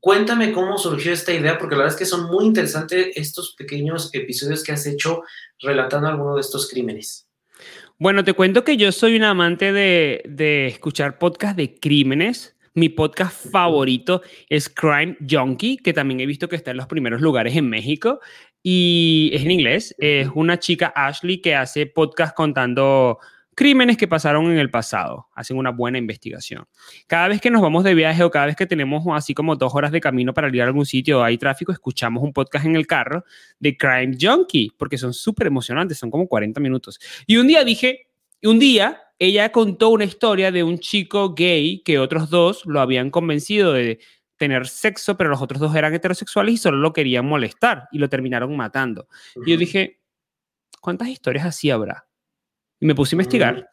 Cuéntame 0.00 0.52
cómo 0.52 0.78
surgió 0.78 1.12
esta 1.12 1.32
idea, 1.32 1.58
porque 1.58 1.74
la 1.74 1.82
verdad 1.82 1.94
es 1.94 1.98
que 1.98 2.06
son 2.06 2.30
muy 2.30 2.44
interesantes 2.44 3.08
estos 3.14 3.54
pequeños 3.56 4.10
episodios 4.14 4.62
que 4.62 4.72
has 4.72 4.86
hecho 4.86 5.22
relatando 5.60 6.08
alguno 6.08 6.34
de 6.34 6.40
estos 6.40 6.68
crímenes. 6.70 7.28
Bueno, 7.98 8.24
te 8.24 8.32
cuento 8.32 8.64
que 8.64 8.76
yo 8.76 8.92
soy 8.92 9.16
un 9.16 9.24
amante 9.24 9.72
de 9.72 10.66
escuchar 10.66 11.18
podcasts 11.18 11.56
de 11.56 11.78
crímenes. 11.78 12.54
Mi 12.74 12.90
podcast 12.90 13.50
favorito 13.50 14.20
es 14.50 14.68
Crime 14.68 15.16
Junkie, 15.28 15.78
que 15.78 15.94
también 15.94 16.20
he 16.20 16.26
visto 16.26 16.46
que 16.46 16.56
está 16.56 16.72
en 16.72 16.76
los 16.76 16.86
primeros 16.86 17.22
lugares 17.22 17.56
en 17.56 17.70
México 17.70 18.20
y 18.62 19.30
es 19.32 19.42
en 19.42 19.50
inglés. 19.50 19.94
Es 19.98 20.28
una 20.34 20.58
chica, 20.58 20.92
Ashley, 20.94 21.40
que 21.40 21.54
hace 21.54 21.86
podcast 21.86 22.34
contando 22.34 23.18
crímenes 23.56 23.96
que 23.96 24.06
pasaron 24.06 24.46
en 24.52 24.58
el 24.58 24.70
pasado. 24.70 25.28
Hacen 25.34 25.56
una 25.56 25.70
buena 25.70 25.98
investigación. 25.98 26.66
Cada 27.06 27.28
vez 27.28 27.40
que 27.40 27.50
nos 27.50 27.62
vamos 27.62 27.84
de 27.84 27.94
viaje 27.94 28.22
o 28.22 28.30
cada 28.30 28.46
vez 28.46 28.54
que 28.54 28.66
tenemos 28.66 29.02
así 29.12 29.34
como 29.34 29.56
dos 29.56 29.74
horas 29.74 29.90
de 29.90 30.00
camino 30.00 30.34
para 30.34 30.48
ir 30.48 30.60
a 30.60 30.66
algún 30.66 30.84
sitio 30.84 31.20
o 31.20 31.22
hay 31.22 31.38
tráfico, 31.38 31.72
escuchamos 31.72 32.22
un 32.22 32.32
podcast 32.32 32.66
en 32.66 32.76
el 32.76 32.86
carro 32.86 33.24
de 33.58 33.76
Crime 33.76 34.16
Junkie, 34.20 34.72
porque 34.76 34.98
son 34.98 35.14
súper 35.14 35.46
emocionantes, 35.46 35.98
son 35.98 36.10
como 36.10 36.28
40 36.28 36.60
minutos. 36.60 37.00
Y 37.26 37.38
un 37.38 37.46
día 37.46 37.64
dije, 37.64 38.08
un 38.42 38.58
día 38.58 39.02
ella 39.18 39.50
contó 39.50 39.88
una 39.88 40.04
historia 40.04 40.52
de 40.52 40.62
un 40.62 40.78
chico 40.78 41.32
gay 41.34 41.82
que 41.82 41.98
otros 41.98 42.28
dos 42.28 42.66
lo 42.66 42.80
habían 42.80 43.10
convencido 43.10 43.72
de 43.72 43.98
tener 44.36 44.66
sexo, 44.66 45.16
pero 45.16 45.30
los 45.30 45.42
otros 45.42 45.60
dos 45.60 45.74
eran 45.74 45.94
heterosexuales 45.94 46.54
y 46.54 46.58
solo 46.58 46.78
lo 46.78 46.92
querían 46.92 47.26
molestar 47.26 47.88
y 47.92 47.98
lo 47.98 48.08
terminaron 48.08 48.56
matando. 48.56 49.08
Y 49.44 49.50
yo 49.50 49.56
dije, 49.56 50.00
¿cuántas 50.80 51.08
historias 51.08 51.46
así 51.46 51.70
habrá? 51.70 52.06
Y 52.78 52.86
me 52.86 52.94
puse 52.94 53.14
a 53.14 53.16
investigar, 53.16 53.70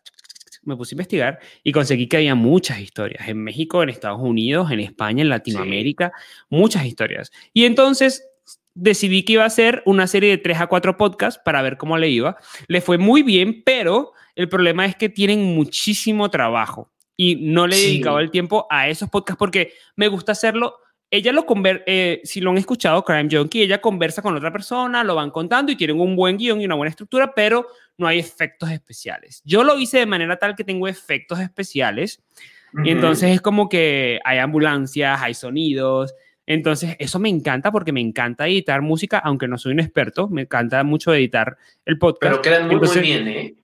me 0.64 0.78
puse 0.78 0.94
a 0.94 0.96
investigar 0.96 1.40
y 1.64 1.72
conseguí 1.72 2.08
que 2.08 2.18
había 2.18 2.36
muchas 2.36 2.80
historias 2.80 3.28
en 3.28 3.44
México, 3.44 3.84
en 3.84 3.90
Estados 3.90 4.22
Unidos, 4.22 4.72
en 4.72 4.80
España, 4.80 5.22
en 5.22 5.30
Latinoamérica, 5.30 6.14
muchas 6.50 6.86
historias. 6.86 7.32
Y 7.54 7.66
entonces 7.66 8.26
decidí 8.74 9.24
que 9.24 9.34
iba 9.34 9.44
a 9.44 9.48
hacer 9.48 9.84
una 9.86 10.08
serie 10.08 10.30
de 10.30 10.38
tres 10.38 10.60
a 10.60 10.68
cuatro 10.68 10.98
podcasts 10.98 11.42
para 11.44 11.62
ver 11.62 11.78
cómo 11.78 11.98
le 11.98 12.10
iba. 12.10 12.38
Le 12.68 12.82
fue 12.82 12.98
muy 12.98 13.24
bien, 13.24 13.64
pero 13.64 14.14
el 14.36 14.50
problema 14.50 14.86
es 14.86 14.96
que 14.96 15.10
tienen 15.10 15.44
muchísimo 15.44 16.30
trabajo 16.30 16.93
y 17.16 17.36
no 17.36 17.68
le 17.68 17.76
he 17.76 17.80
dedicado 17.80 18.20
el 18.20 18.32
tiempo 18.32 18.68
a 18.70 18.88
esos 18.88 19.10
podcasts 19.10 19.38
porque 19.38 19.74
me 19.96 20.08
gusta 20.08 20.32
hacerlo. 20.32 20.78
Ella 21.12 21.32
lo 21.32 21.46
conver 21.46 21.84
eh, 21.86 22.22
si 22.24 22.42
lo 22.42 22.50
han 22.50 22.58
escuchado, 22.58 23.04
Crime 23.04 23.30
Junkie, 23.32 23.62
ella 23.62 23.80
conversa 23.80 24.22
con 24.22 24.36
otra 24.36 24.52
persona, 24.52 25.04
lo 25.04 25.14
van 25.14 25.30
contando 25.30 25.72
y 25.72 25.76
tienen 25.76 26.00
un 26.00 26.16
buen 26.16 26.38
guion 26.38 26.60
y 26.60 26.66
una 26.66 26.76
buena 26.76 26.90
estructura, 26.90 27.34
pero 27.36 27.68
no 27.98 28.08
hay 28.08 28.18
efectos 28.18 28.72
especiales. 28.72 29.42
Yo 29.46 29.64
lo 29.64 29.78
hice 29.78 30.00
de 30.00 30.06
manera 30.08 30.38
tal 30.38 30.56
que 30.56 30.64
tengo 30.64 30.88
efectos 30.88 31.40
especiales 31.40 32.24
y 32.84 32.90
entonces 32.90 33.30
es 33.30 33.42
como 33.42 33.70
que 33.70 34.20
hay 34.26 34.40
ambulancias, 34.40 35.22
hay 35.22 35.36
sonidos, 35.36 36.16
entonces, 36.46 36.96
eso 37.00 37.20
me 37.20 37.30
encanta 37.30 37.72
porque 37.72 37.94
me 37.94 38.02
encanta 38.02 38.48
editar 38.48 38.82
música, 38.82 39.20
aunque 39.20 39.48
no 39.48 39.58
soy 39.58 39.74
un 39.74 39.80
experto, 39.80 40.28
me 40.28 40.42
encanta 40.42 40.84
mucho 40.84 41.14
editar 41.14 41.58
el 41.86 41.98
podcast. 41.98 42.32
Pero 42.34 42.42
quedan 42.42 42.68
muy, 42.68 42.76
muy 42.76 43.00
bien, 43.00 43.28
¿eh? 43.28 43.56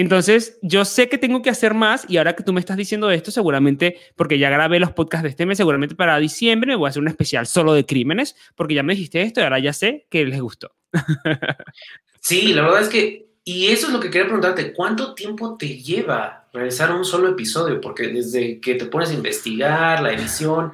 Entonces, 0.00 0.58
yo 0.62 0.84
sé 0.84 1.08
que 1.08 1.18
tengo 1.18 1.42
que 1.42 1.50
hacer 1.50 1.74
más 1.74 2.04
y 2.08 2.18
ahora 2.18 2.36
que 2.36 2.44
tú 2.44 2.52
me 2.52 2.60
estás 2.60 2.76
diciendo 2.76 3.10
esto, 3.10 3.30
seguramente, 3.30 3.98
porque 4.14 4.38
ya 4.38 4.48
grabé 4.48 4.78
los 4.78 4.92
podcasts 4.92 5.24
de 5.24 5.30
este 5.30 5.44
mes, 5.44 5.56
seguramente 5.56 5.94
para 5.94 6.18
diciembre 6.18 6.68
me 6.68 6.76
voy 6.76 6.86
a 6.86 6.90
hacer 6.90 7.02
un 7.02 7.08
especial 7.08 7.46
solo 7.46 7.74
de 7.74 7.84
crímenes, 7.84 8.36
porque 8.54 8.74
ya 8.74 8.82
me 8.82 8.94
dijiste 8.94 9.22
esto 9.22 9.40
y 9.40 9.44
ahora 9.44 9.58
ya 9.58 9.72
sé 9.72 10.06
que 10.08 10.24
les 10.24 10.40
gustó. 10.40 10.72
sí, 12.20 12.52
la 12.52 12.62
verdad 12.62 12.82
es 12.82 12.88
que, 12.88 13.26
y 13.44 13.66
eso 13.68 13.88
es 13.88 13.92
lo 13.92 13.98
que 13.98 14.10
quería 14.10 14.26
preguntarte, 14.26 14.72
¿cuánto 14.72 15.14
tiempo 15.14 15.56
te 15.56 15.78
lleva 15.78 16.48
realizar 16.52 16.94
un 16.94 17.04
solo 17.04 17.28
episodio? 17.28 17.80
Porque 17.80 18.08
desde 18.08 18.60
que 18.60 18.76
te 18.76 18.86
pones 18.86 19.10
a 19.10 19.14
investigar, 19.14 20.02
la 20.02 20.12
edición... 20.12 20.72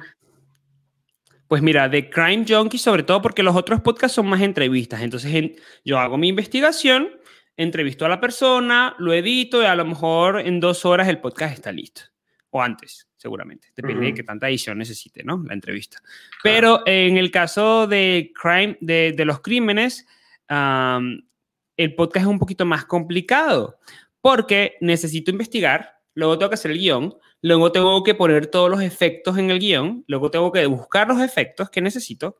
Pues 1.47 1.61
mira, 1.61 1.89
de 1.89 2.09
Crime 2.09 2.45
Junkie, 2.47 2.77
sobre 2.77 3.03
todo 3.03 3.21
porque 3.21 3.43
los 3.43 3.55
otros 3.55 3.81
podcasts 3.81 4.15
son 4.15 4.27
más 4.27 4.41
entrevistas. 4.41 5.01
Entonces, 5.01 5.51
yo 5.83 5.99
hago 5.99 6.17
mi 6.17 6.27
investigación 6.27 7.09
entrevisto 7.57 8.05
a 8.05 8.09
la 8.09 8.19
persona, 8.19 8.95
lo 8.99 9.13
edito 9.13 9.61
y 9.61 9.65
a 9.65 9.75
lo 9.75 9.85
mejor 9.85 10.39
en 10.39 10.59
dos 10.59 10.85
horas 10.85 11.07
el 11.07 11.19
podcast 11.19 11.53
está 11.53 11.71
listo. 11.71 12.01
O 12.49 12.61
antes, 12.61 13.07
seguramente. 13.17 13.69
Depende 13.75 14.05
de 14.05 14.13
qué 14.13 14.23
tanta 14.23 14.47
edición 14.47 14.77
necesite, 14.77 15.23
¿no? 15.23 15.43
La 15.45 15.53
entrevista. 15.53 15.99
Pero 16.41 16.83
en 16.85 17.17
el 17.17 17.31
caso 17.31 17.85
de, 17.87 18.31
crime, 18.33 18.77
de, 18.79 19.13
de 19.15 19.25
los 19.25 19.41
crímenes, 19.41 20.07
el 20.47 21.95
podcast 21.95 22.25
es 22.25 22.29
un 22.29 22.39
poquito 22.39 22.65
más 22.65 22.85
complicado 22.85 23.79
porque 24.21 24.77
necesito 24.81 25.31
investigar, 25.31 25.99
luego 26.13 26.37
tengo 26.37 26.49
que 26.49 26.55
hacer 26.55 26.71
el 26.71 26.79
guion, 26.79 27.15
luego 27.41 27.71
tengo 27.71 28.03
que 28.03 28.15
poner 28.15 28.47
todos 28.47 28.71
los 28.71 28.81
efectos 28.81 29.37
en 29.37 29.51
el 29.51 29.59
guion, 29.59 30.03
luego 30.07 30.31
tengo 30.31 30.51
que 30.51 30.65
buscar 30.65 31.07
los 31.07 31.21
efectos 31.21 31.69
que 31.69 31.81
necesito 31.81 32.37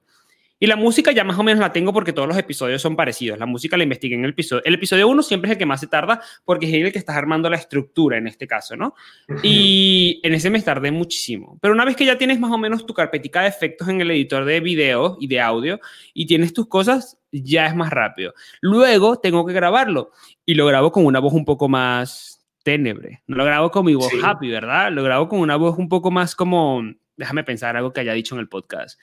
y 0.58 0.68
la 0.68 0.78
música 0.78 1.12
ya 1.12 1.24
más 1.24 1.38
o 1.38 1.44
menos 1.44 1.60
la 1.60 1.74
tengo 1.74 1.92
porque 1.92 2.14
todos 2.14 2.28
los 2.28 2.38
episodios 2.38 2.82
son 2.82 2.96
parecidos. 2.96 3.38
La 3.38 3.46
música 3.46 3.76
la 3.76 3.84
investigué 3.84 4.16
en 4.16 4.24
el 4.24 4.32
episodio. 4.32 4.64
El 4.64 4.76
episodio 4.76 5.08
1 5.10 5.24
siempre 5.24 5.50
es 5.50 5.54
el 5.54 5.58
que 5.58 5.66
más 5.66 5.82
se 5.82 5.88
tarda 5.88 6.22
porque 6.46 6.68
es 6.68 6.74
el 6.74 6.92
que 6.94 7.00
estás 7.00 7.18
armando 7.18 7.50
la 7.50 7.58
estructura 7.58 8.18
en 8.18 8.28
este 8.28 8.48
caso, 8.48 8.78
¿no? 8.78 8.96
Y 9.44 10.22
en 10.24 10.34
ese 10.34 10.50
me 10.50 10.62
tardé 10.62 10.92
muchísimo. 10.92 11.60
Pero 11.62 11.74
una 11.74 11.84
vez 11.84 11.98
que 11.98 12.06
ya 12.06 12.18
tienes 12.18 12.40
más 12.40 12.52
o 12.52 12.58
menos 12.58 12.86
tu 12.86 12.94
carpetica 12.94 13.42
de 13.42 13.50
efectos 13.50 13.90
en 13.90 14.00
el 14.00 14.12
editor 14.12 14.46
de 14.46 14.62
video 14.62 15.18
y 15.20 15.28
de 15.28 15.42
audio 15.42 15.80
y 16.14 16.26
tienes 16.26 16.54
tus 16.54 16.68
cosas, 16.68 17.20
ya 17.32 17.68
es 17.68 17.76
más 17.76 17.90
rápido. 17.90 18.34
Luego 18.62 19.20
tengo 19.20 19.46
que 19.46 19.54
grabarlo 19.54 20.12
y 20.46 20.54
lo 20.54 20.66
grabo 20.68 20.92
con 20.92 21.06
una 21.06 21.20
voz 21.20 21.34
un 21.34 21.44
poco 21.44 21.68
más 21.68 22.46
ténebre. 22.64 23.24
No 23.28 23.36
lo 23.36 23.44
grabo 23.44 23.72
con 23.72 23.86
mi 23.86 23.94
voz 23.94 24.12
happy, 24.24 24.50
¿verdad? 24.50 24.90
Lo 24.92 25.04
grabo 25.04 25.28
con 25.28 25.40
una 25.40 25.58
voz 25.58 25.78
un 25.78 25.90
poco 25.90 26.12
más 26.12 26.34
como... 26.34 26.82
Déjame 27.18 27.46
pensar 27.46 27.78
algo 27.78 27.94
que 27.94 28.02
haya 28.02 28.12
dicho 28.12 28.36
en 28.36 28.42
el 28.42 28.50
podcast 28.50 29.00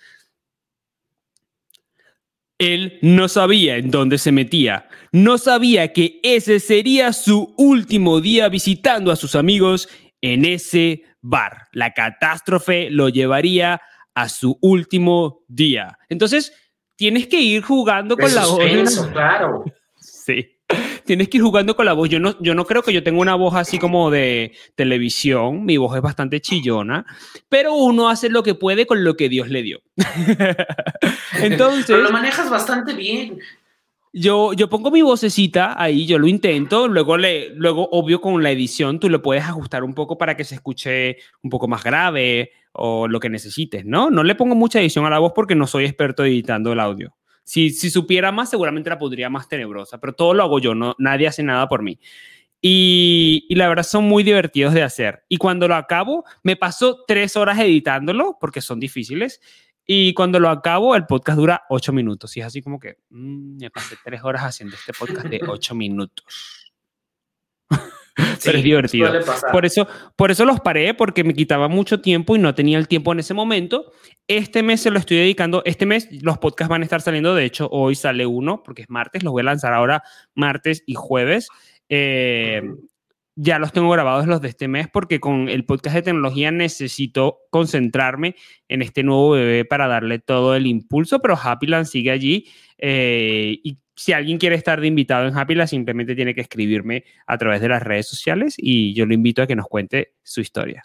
él 2.58 2.98
no 3.02 3.28
sabía 3.28 3.76
en 3.76 3.90
dónde 3.90 4.18
se 4.18 4.32
metía, 4.32 4.88
no 5.10 5.38
sabía 5.38 5.92
que 5.92 6.20
ese 6.22 6.60
sería 6.60 7.12
su 7.12 7.54
último 7.56 8.20
día 8.20 8.48
visitando 8.48 9.10
a 9.10 9.16
sus 9.16 9.34
amigos 9.34 9.88
en 10.20 10.44
ese 10.44 11.02
bar. 11.20 11.68
La 11.72 11.92
catástrofe 11.92 12.90
lo 12.90 13.08
llevaría 13.08 13.80
a 14.14 14.28
su 14.28 14.58
último 14.60 15.44
día. 15.48 15.98
Entonces, 16.08 16.52
tienes 16.96 17.26
que 17.26 17.40
ir 17.40 17.62
jugando 17.62 18.16
con 18.16 18.34
la 18.34 18.46
voz. 18.46 19.08
claro. 19.12 19.64
Sí. 19.96 20.46
Tienes 21.04 21.28
que 21.28 21.38
ir 21.38 21.42
jugando 21.42 21.74
con 21.76 21.86
la 21.86 21.92
voz. 21.92 22.08
Yo 22.08 22.20
no, 22.20 22.40
yo 22.40 22.54
no 22.54 22.64
creo 22.64 22.82
que 22.82 22.92
yo 22.92 23.02
tenga 23.02 23.20
una 23.20 23.34
voz 23.34 23.54
así 23.54 23.78
como 23.78 24.10
de 24.10 24.52
televisión. 24.74 25.64
Mi 25.64 25.76
voz 25.76 25.96
es 25.96 26.02
bastante 26.02 26.40
chillona. 26.40 27.04
Pero 27.48 27.74
uno 27.74 28.08
hace 28.08 28.28
lo 28.28 28.42
que 28.42 28.54
puede 28.54 28.86
con 28.86 29.04
lo 29.04 29.16
que 29.16 29.28
Dios 29.28 29.48
le 29.48 29.62
dio. 29.62 29.80
Entonces. 31.40 31.86
Pero 31.86 32.02
lo 32.02 32.10
manejas 32.10 32.50
bastante 32.50 32.94
bien. 32.94 33.38
Yo, 34.14 34.52
yo 34.52 34.68
pongo 34.68 34.90
mi 34.90 35.00
vocecita 35.00 35.80
ahí, 35.82 36.04
yo 36.04 36.18
lo 36.18 36.26
intento, 36.26 36.86
luego, 36.86 37.16
le, 37.16 37.54
luego, 37.54 37.88
obvio, 37.92 38.20
con 38.20 38.42
la 38.42 38.50
edición 38.50 39.00
tú 39.00 39.08
lo 39.08 39.22
puedes 39.22 39.42
ajustar 39.42 39.84
un 39.84 39.94
poco 39.94 40.18
para 40.18 40.36
que 40.36 40.44
se 40.44 40.54
escuche 40.54 41.16
un 41.42 41.48
poco 41.48 41.66
más 41.66 41.82
grave 41.82 42.50
o 42.72 43.08
lo 43.08 43.20
que 43.20 43.30
necesites, 43.30 43.86
¿no? 43.86 44.10
No 44.10 44.22
le 44.22 44.34
pongo 44.34 44.54
mucha 44.54 44.80
edición 44.80 45.06
a 45.06 45.10
la 45.10 45.18
voz 45.18 45.32
porque 45.34 45.54
no 45.54 45.66
soy 45.66 45.86
experto 45.86 46.26
editando 46.26 46.72
el 46.72 46.80
audio. 46.80 47.14
Si, 47.44 47.70
si 47.70 47.90
supiera 47.90 48.32
más, 48.32 48.50
seguramente 48.50 48.90
la 48.90 48.98
podría 48.98 49.28
más 49.28 49.48
tenebrosa, 49.48 49.98
pero 49.98 50.12
todo 50.12 50.34
lo 50.34 50.42
hago 50.42 50.58
yo, 50.58 50.74
no, 50.74 50.94
nadie 50.98 51.26
hace 51.26 51.42
nada 51.42 51.68
por 51.68 51.82
mí. 51.82 51.98
Y, 52.60 53.46
y, 53.48 53.56
la 53.56 53.68
verdad 53.68 53.82
son 53.82 54.04
muy 54.04 54.22
divertidos 54.22 54.72
de 54.72 54.84
hacer. 54.84 55.24
Y 55.28 55.36
cuando 55.36 55.66
lo 55.66 55.74
acabo, 55.74 56.24
me 56.44 56.54
paso 56.54 57.04
tres 57.08 57.36
horas 57.36 57.58
editándolo 57.58 58.38
porque 58.40 58.60
son 58.60 58.78
difíciles. 58.78 59.40
Y 59.84 60.14
cuando 60.14 60.38
lo 60.38 60.48
acabo, 60.48 60.94
el 60.94 61.06
podcast 61.06 61.38
dura 61.38 61.62
ocho 61.68 61.92
minutos. 61.92 62.36
Y 62.36 62.40
es 62.40 62.46
así 62.46 62.62
como 62.62 62.78
que 62.78 62.98
mm, 63.10 63.56
me 63.60 63.70
pasé 63.70 63.96
tres 64.04 64.22
horas 64.22 64.42
haciendo 64.42 64.76
este 64.76 64.92
podcast 64.92 65.26
de 65.26 65.40
ocho 65.48 65.74
minutos. 65.74 66.24
Pero 68.44 68.58
es 68.58 68.64
divertido. 68.64 69.10
Por 69.50 69.64
eso, 69.64 69.86
por 70.16 70.30
eso 70.30 70.44
los 70.44 70.60
paré, 70.60 70.94
porque 70.94 71.24
me 71.24 71.34
quitaba 71.34 71.68
mucho 71.68 72.00
tiempo 72.00 72.36
y 72.36 72.38
no 72.38 72.54
tenía 72.54 72.78
el 72.78 72.88
tiempo 72.88 73.12
en 73.12 73.20
ese 73.20 73.34
momento. 73.34 73.92
Este 74.28 74.62
mes 74.62 74.80
se 74.80 74.90
lo 74.90 74.98
estoy 74.98 75.18
dedicando. 75.18 75.62
Este 75.64 75.86
mes 75.86 76.08
los 76.22 76.38
podcasts 76.38 76.68
van 76.68 76.82
a 76.82 76.84
estar 76.84 77.00
saliendo. 77.00 77.34
De 77.34 77.44
hecho, 77.44 77.68
hoy 77.70 77.94
sale 77.94 78.26
uno, 78.26 78.62
porque 78.62 78.82
es 78.82 78.90
martes. 78.90 79.22
Los 79.22 79.32
voy 79.32 79.40
a 79.40 79.44
lanzar 79.44 79.72
ahora 79.72 80.02
martes 80.34 80.82
y 80.86 80.94
jueves. 80.94 81.48
Eh, 81.88 82.62
ya 83.34 83.58
los 83.58 83.72
tengo 83.72 83.90
grabados 83.90 84.26
los 84.26 84.40
de 84.42 84.48
este 84.48 84.68
mes 84.68 84.88
porque 84.92 85.18
con 85.18 85.48
el 85.48 85.64
podcast 85.64 85.96
de 85.96 86.02
tecnología 86.02 86.50
necesito 86.50 87.38
concentrarme 87.50 88.36
en 88.68 88.82
este 88.82 89.02
nuevo 89.02 89.30
bebé 89.30 89.64
para 89.64 89.86
darle 89.88 90.18
todo 90.18 90.54
el 90.54 90.66
impulso, 90.66 91.20
pero 91.20 91.38
Happyland 91.42 91.86
sigue 91.86 92.10
allí 92.10 92.46
eh, 92.76 93.58
y 93.62 93.78
si 93.94 94.12
alguien 94.12 94.38
quiere 94.38 94.56
estar 94.56 94.80
de 94.80 94.86
invitado 94.86 95.28
en 95.28 95.36
Happyland 95.36 95.68
simplemente 95.68 96.14
tiene 96.14 96.34
que 96.34 96.40
escribirme 96.40 97.04
a 97.26 97.36
través 97.38 97.60
de 97.60 97.68
las 97.68 97.82
redes 97.82 98.08
sociales 98.08 98.54
y 98.56 98.94
yo 98.94 99.06
lo 99.06 99.14
invito 99.14 99.42
a 99.42 99.46
que 99.46 99.56
nos 99.56 99.66
cuente 99.66 100.14
su 100.22 100.40
historia. 100.40 100.84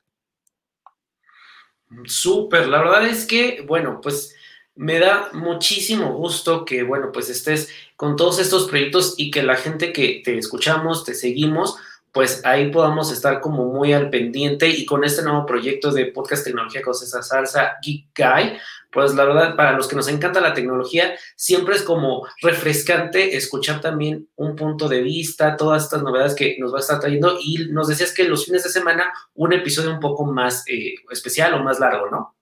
Súper, 2.06 2.68
la 2.68 2.80
verdad 2.80 3.08
es 3.08 3.26
que, 3.26 3.64
bueno, 3.66 4.02
pues 4.02 4.36
Me 4.80 5.00
da 5.00 5.30
muchísimo 5.34 6.14
gusto 6.14 6.64
que, 6.64 6.84
bueno, 6.84 7.12
pues 7.12 7.30
estés 7.30 7.68
con 7.96 8.16
todos 8.16 8.38
estos 8.38 8.70
proyectos 8.70 9.16
y 9.18 9.32
que 9.32 9.42
la 9.42 9.56
gente 9.56 9.92
que 9.92 10.22
te 10.24 10.38
escuchamos, 10.38 11.04
te 11.04 11.16
seguimos, 11.16 11.78
pues 12.18 12.44
ahí 12.46 12.72
podamos 12.72 13.12
estar 13.12 13.42
como 13.42 13.66
muy 13.66 13.94
al 13.94 14.10
pendiente 14.10 14.68
y 14.68 14.88
con 14.88 15.04
este 15.04 15.22
nuevo 15.22 15.46
proyecto 15.46 15.92
de 15.92 16.08
podcast 16.08 16.44
tecnología 16.44 16.82
con 16.82 16.94
esa 16.94 17.22
salsa 17.22 17.74
Geek 17.80 18.08
Guy, 18.18 18.58
pues 18.92 19.14
la 19.14 19.24
verdad, 19.24 19.56
para 19.56 19.74
los 19.74 19.88
que 19.88 19.96
nos 19.96 20.08
encanta 20.08 20.42
la 20.42 20.56
tecnología, 20.56 21.14
siempre 21.36 21.76
es 21.76 21.84
como 21.84 22.28
refrescante 22.42 23.38
escuchar 23.38 23.82
también 23.82 24.28
un 24.36 24.56
punto 24.56 24.90
de 24.90 25.04
vista, 25.04 25.56
todas 25.58 25.84
estas 25.84 26.02
novedades 26.02 26.34
que 26.34 26.58
nos 26.58 26.74
va 26.74 26.78
a 26.78 26.82
estar 26.82 27.00
trayendo 27.00 27.38
y 27.40 27.68
nos 27.70 27.88
decías 27.88 28.12
que 28.16 28.24
los 28.24 28.46
fines 28.46 28.64
de 28.64 28.72
semana 28.72 29.14
un 29.36 29.54
episodio 29.54 29.92
un 29.92 30.00
poco 30.00 30.26
más 30.26 30.64
eh, 30.68 30.96
especial 31.12 31.54
o 31.54 31.64
más 31.64 31.80
largo, 31.80 32.10
¿no? 32.10 32.37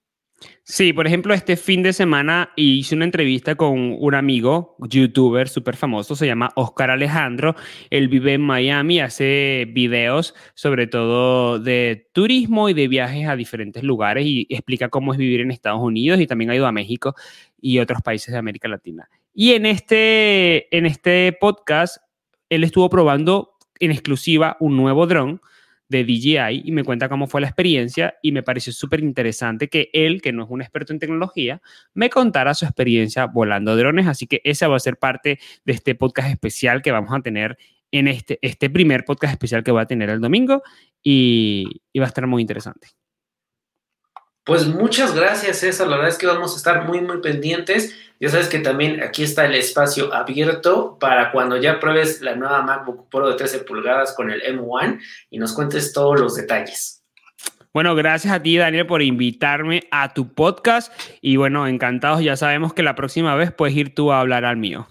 Sí, 0.64 0.94
por 0.94 1.06
ejemplo, 1.06 1.34
este 1.34 1.58
fin 1.58 1.84
de 1.84 1.94
semana 1.94 2.52
hice 2.56 2.96
una 2.96 3.06
entrevista 3.06 3.56
con 3.56 3.96
un 4.00 4.16
amigo, 4.16 4.76
youtuber 4.80 5.48
súper 5.48 5.76
famoso, 5.76 6.16
se 6.16 6.26
llama 6.26 6.52
Oscar 6.56 6.90
Alejandro. 6.90 7.56
Él 7.90 8.08
vive 8.08 8.34
en 8.34 8.42
Miami, 8.42 9.00
hace 9.00 9.68
videos 9.72 10.34
sobre 10.56 10.88
todo 10.88 11.60
de 11.60 12.10
turismo 12.14 12.68
y 12.70 12.74
de 12.74 12.88
viajes 12.88 13.28
a 13.28 13.36
diferentes 13.36 13.84
lugares 13.84 14.26
y 14.26 14.48
explica 14.50 14.90
cómo 14.90 15.14
es 15.14 15.20
vivir 15.20 15.42
en 15.42 15.52
Estados 15.52 15.82
Unidos 15.82 16.20
y 16.20 16.28
también 16.28 16.50
ha 16.50 16.56
ido 16.56 16.66
a 16.66 16.72
México 16.72 17.16
y 17.62 17.80
otros 17.80 18.02
países 18.02 18.32
de 18.32 18.40
América 18.40 18.68
Latina. 18.68 19.10
Y 19.34 19.52
en 19.52 19.66
este, 19.66 20.76
en 20.76 20.86
este 20.86 21.38
podcast, 21.40 21.98
él 22.50 22.64
estuvo 22.64 22.90
probando 22.90 23.52
en 23.80 23.92
exclusiva 23.92 24.58
un 24.60 24.78
nuevo 24.78 25.06
dron 25.08 25.42
de 25.88 26.04
DJI 26.04 26.64
y 26.66 26.72
me 26.72 26.84
cuenta 26.84 27.10
cómo 27.10 27.28
fue 27.28 27.42
la 27.42 27.48
experiencia 27.48 28.16
y 28.22 28.32
me 28.32 28.44
pareció 28.44 28.74
súper 28.74 29.02
interesante 29.02 29.68
que 29.70 29.90
él, 29.94 30.22
que 30.22 30.32
no 30.32 30.44
es 30.44 30.50
un 30.50 30.62
experto 30.62 30.94
en 30.94 31.00
tecnología, 31.00 31.62
me 31.94 32.10
contara 32.10 32.54
su 32.54 32.66
experiencia 32.66 33.28
volando 33.28 33.76
drones, 33.76 34.08
así 34.08 34.28
que 34.28 34.42
esa 34.44 34.68
va 34.68 34.78
a 34.78 34.80
ser 34.80 34.98
parte 34.98 35.40
de 35.64 35.74
este 35.74 35.96
podcast 35.96 36.30
especial 36.30 36.82
que 36.82 36.92
vamos 36.92 37.14
a 37.14 37.22
tener 37.22 37.58
en 37.92 38.08
este, 38.08 38.40
este 38.42 38.70
primer 38.70 39.06
podcast 39.06 39.34
especial 39.34 39.64
que 39.64 39.72
va 39.72 39.82
a 39.82 39.88
tener 39.88 40.10
el 40.10 40.20
domingo 40.20 40.64
y, 41.04 41.82
y 41.94 42.00
va 42.00 42.06
a 42.06 42.08
estar 42.10 42.26
muy 42.28 42.42
interesante. 42.42 42.88
Pues 44.46 44.68
muchas 44.68 45.16
gracias, 45.16 45.58
César. 45.58 45.88
La 45.88 45.96
verdad 45.96 46.12
es 46.12 46.20
que 46.20 46.28
vamos 46.28 46.54
a 46.54 46.58
estar 46.58 46.86
muy, 46.86 47.02
muy 47.02 47.20
pendientes. 47.20 47.98
Ya 48.20 48.30
sabes 48.30 48.48
que 48.48 48.60
también 48.60 49.02
aquí 49.02 49.24
está 49.24 49.46
el 49.46 49.56
espacio 49.56 50.14
abierto 50.14 50.98
para 51.00 51.32
cuando 51.32 51.58
ya 51.58 51.80
pruebes 51.80 52.22
la 52.22 52.36
nueva 52.36 52.62
MacBook 52.62 53.10
Pro 53.10 53.28
de 53.28 53.36
13 53.36 53.60
pulgadas 53.60 54.14
con 54.14 54.30
el 54.30 54.44
M1 54.44 55.02
y 55.32 55.40
nos 55.40 55.52
cuentes 55.52 55.92
todos 55.94 56.20
los 56.20 56.36
detalles. 56.36 57.04
Bueno, 57.74 57.96
gracias 57.96 58.34
a 58.34 58.42
ti, 58.42 58.56
Daniel, 58.56 58.86
por 58.86 59.02
invitarme 59.02 59.88
a 59.90 60.14
tu 60.14 60.32
podcast. 60.34 60.94
Y 61.22 61.38
bueno, 61.38 61.68
encantados. 61.68 62.22
Ya 62.22 62.38
sabemos 62.38 62.72
que 62.74 62.84
la 62.84 62.94
próxima 62.94 63.34
vez 63.34 63.52
puedes 63.52 63.76
ir 63.76 63.96
tú 63.96 64.12
a 64.12 64.20
hablar 64.20 64.46
al 64.46 64.58
mío. 64.58 64.88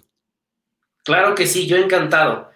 Claro 1.05 1.37
que 1.37 1.47
sí, 1.47 1.69
yo 1.69 1.77
encantado. 1.77 2.51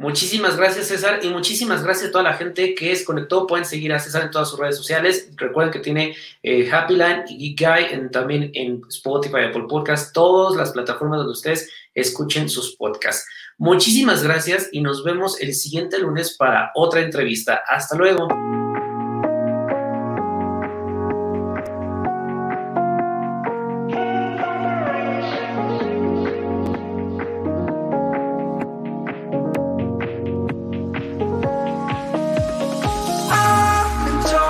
Muchísimas 0.00 0.56
gracias, 0.56 0.86
César, 0.86 1.18
y 1.24 1.28
muchísimas 1.28 1.82
gracias 1.82 2.08
a 2.08 2.12
toda 2.12 2.22
la 2.22 2.34
gente 2.34 2.72
que 2.76 2.92
es 2.92 3.04
conectó. 3.04 3.48
Pueden 3.48 3.64
seguir 3.64 3.92
a 3.92 3.98
César 3.98 4.22
en 4.22 4.30
todas 4.30 4.48
sus 4.48 4.58
redes 4.58 4.76
sociales. 4.76 5.28
Recuerden 5.34 5.72
que 5.72 5.80
tiene 5.80 6.14
eh, 6.44 6.70
Happyland 6.70 7.28
y 7.28 7.56
Geek 7.56 7.60
Guy 7.60 8.10
también 8.12 8.52
en 8.54 8.80
Spotify, 8.88 9.46
Apple 9.48 9.64
Podcast, 9.68 10.14
todas 10.14 10.56
las 10.56 10.70
plataformas 10.70 11.18
donde 11.18 11.32
ustedes 11.32 11.68
escuchen 11.94 12.48
sus 12.48 12.76
podcasts. 12.76 13.28
Muchísimas 13.56 14.22
gracias 14.22 14.68
y 14.70 14.82
nos 14.82 15.02
vemos 15.02 15.40
el 15.40 15.52
siguiente 15.52 15.98
lunes 15.98 16.36
para 16.36 16.70
otra 16.76 17.00
entrevista. 17.00 17.62
Hasta 17.66 17.96
luego. 17.96 18.28